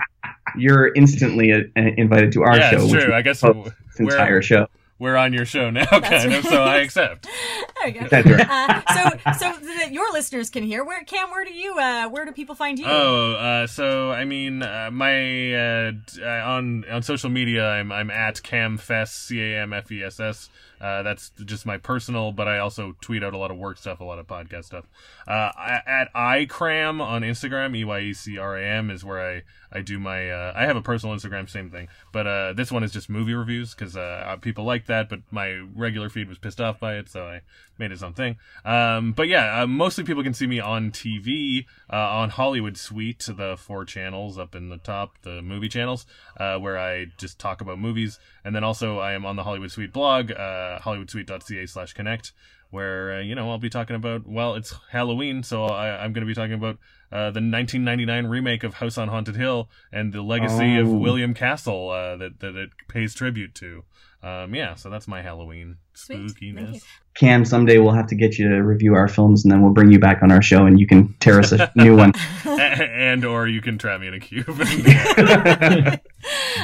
[0.56, 3.10] you're instantly uh, invited to our yeah, show, it's which true.
[3.12, 4.66] we I guess host this we're- entire show.
[5.02, 6.44] We're on your show now, kind of.
[6.44, 7.24] So I accept.
[7.24, 8.06] there we go.
[8.08, 8.48] That's right.
[8.48, 10.84] Uh, so so that your listeners can hear.
[10.84, 11.30] Where Cam?
[11.30, 11.76] Where do you?
[11.76, 12.86] Uh, where do people find you?
[12.88, 15.92] Oh, uh, so I mean, uh, my uh,
[16.22, 20.04] uh, on on social media, I'm I'm at Cam camfess, c a m f e
[20.04, 20.48] s s.
[20.82, 24.00] Uh, that's just my personal, but I also tweet out a lot of work stuff,
[24.00, 24.84] a lot of podcast stuff.
[25.28, 25.52] Uh,
[25.86, 29.80] at eyecram on Instagram, e y e c r a m is where I I
[29.82, 30.28] do my.
[30.28, 33.32] Uh, I have a personal Instagram, same thing, but uh, this one is just movie
[33.32, 37.08] reviews because uh, people like that, but my regular feed was pissed off by it,
[37.08, 37.42] so I
[37.78, 38.36] made his own thing.
[38.64, 43.26] Um, but yeah, uh, mostly people can see me on TV uh, on Hollywood Suite,
[43.36, 46.06] the four channels up in the top, the movie channels,
[46.38, 49.70] uh, where I just talk about movies, and then also I am on the Hollywood
[49.70, 52.32] Suite blog, uh, hollywoodsuite.ca/connect.
[52.70, 56.26] Where uh, you know I'll be talking about well it's Halloween so I, I'm going
[56.26, 56.78] to be talking about
[57.12, 60.96] uh, the 1999 remake of House on Haunted Hill and the legacy of Oh.
[60.96, 63.84] William Castle uh, that that it pays tribute to.
[64.22, 65.91] Um, yeah, so that's my Halloween Sweet.
[65.91, 65.91] Thank you.
[65.94, 66.82] Spookiness.
[67.14, 69.92] Cam, someday we'll have to get you to review our films, and then we'll bring
[69.92, 72.12] you back on our show, and you can tear us a new one.
[72.46, 74.46] and or you can trap me in a cube.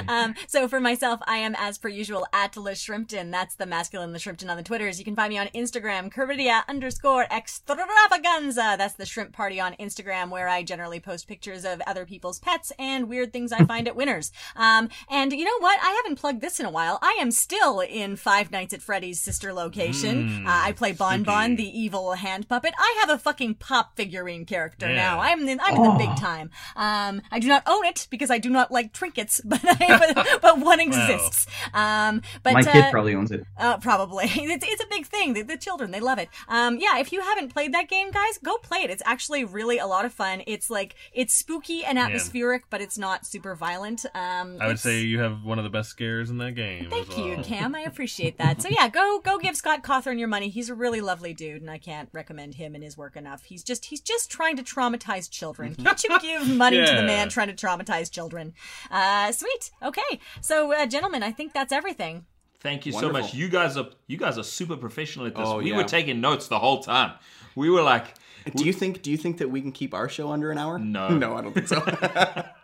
[0.07, 3.31] Um, so for myself, I am as per usual at Le Shrimpton.
[3.31, 4.99] That's the masculine Le Shrimpton on the Twitters.
[4.99, 8.77] You can find me on Instagram, Caridia underscore extravaganza.
[8.79, 12.73] That's the shrimp party on Instagram where I generally post pictures of other people's pets
[12.79, 14.31] and weird things I find at winners.
[14.57, 15.79] Um, and you know what?
[15.83, 16.99] I haven't plugged this in a while.
[17.03, 20.47] I am still in Five Nights at Freddy's sister location.
[20.47, 22.75] uh, I play Bon Bon, the evil hand puppet.
[22.79, 24.95] I have a fucking pop figurine character Yeah.
[24.97, 25.21] now.
[25.21, 26.51] I'm in, I'm in the big time.
[26.77, 30.41] Um, I do not own it because I do not like trinkets, but I, but,
[30.43, 31.47] but one exists.
[31.75, 33.45] Um, but My uh, kid probably owns it.
[33.57, 34.27] uh, probably.
[34.49, 35.35] It's, it's a big thing.
[35.35, 36.29] The, the children, they love it.
[36.49, 38.91] Um, yeah, if you haven't played that game, guys, go play it.
[38.91, 40.43] It's actually really a lot of fun.
[40.47, 44.07] It's like, it's spooky and atmospheric, but it's not super violent.
[44.15, 46.89] Um, I would say you have one of the best scares in that game.
[46.89, 47.37] Thank as you.
[47.43, 47.75] Cam.
[47.75, 48.63] I appreciate that.
[48.63, 50.49] So yeah, go go give Scott Cawthon your money.
[50.49, 53.45] He's a really lovely dude, and I can't recommend him and his work enough.
[53.45, 55.75] He's just he's just trying to traumatize children.
[55.75, 58.55] Can't you give money to the man trying to traumatize children?
[58.91, 59.71] Uh, sweet.
[59.83, 60.21] Okay.
[60.41, 62.27] So, uh, gentlemen, I think that's everything.
[62.61, 63.35] Thank you so much.
[63.35, 65.47] You guys are you guys are super professional at this.
[65.47, 65.77] Oh, we yeah.
[65.77, 67.13] were taking notes the whole time.
[67.55, 68.15] We were like,
[68.55, 69.03] Do you think?
[69.03, 70.79] Do you think that we can keep our show under an hour?
[70.79, 71.09] No.
[71.17, 72.45] no, I don't think so.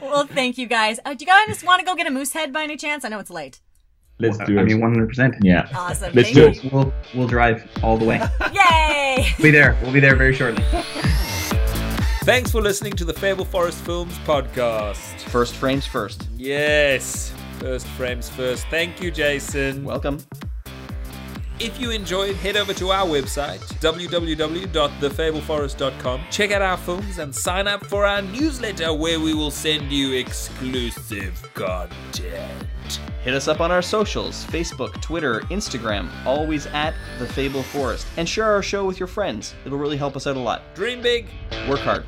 [0.00, 0.98] Well, thank you guys.
[1.04, 3.04] Uh, do you guys want to go get a moose head by any chance?
[3.04, 3.60] I know it's late.
[4.18, 4.60] Let's do it.
[4.60, 5.34] I mean, one hundred percent.
[5.42, 5.68] yeah.
[5.74, 6.12] Awesome.
[6.14, 6.48] Let's thank do you.
[6.48, 6.64] it.
[6.72, 8.18] We'll we'll drive all the way.
[8.52, 9.26] Yay!
[9.38, 9.76] We'll be there.
[9.82, 10.62] We'll be there very shortly.
[12.22, 15.20] thanks for listening to the Fable Forest Films podcast.
[15.22, 16.28] First frames first.
[16.36, 18.66] Yes, first frames first.
[18.68, 19.82] Thank you, Jason.
[19.84, 20.18] Welcome.
[21.60, 26.20] If you enjoyed, head over to our website, www.thefableforest.com.
[26.30, 30.14] Check out our films and sign up for our newsletter where we will send you
[30.14, 32.66] exclusive content.
[33.24, 38.06] Hit us up on our socials Facebook, Twitter, Instagram, always at The Fable Forest.
[38.18, 39.54] And share our show with your friends.
[39.64, 40.74] It'll really help us out a lot.
[40.74, 41.28] Dream big.
[41.66, 42.06] Work hard.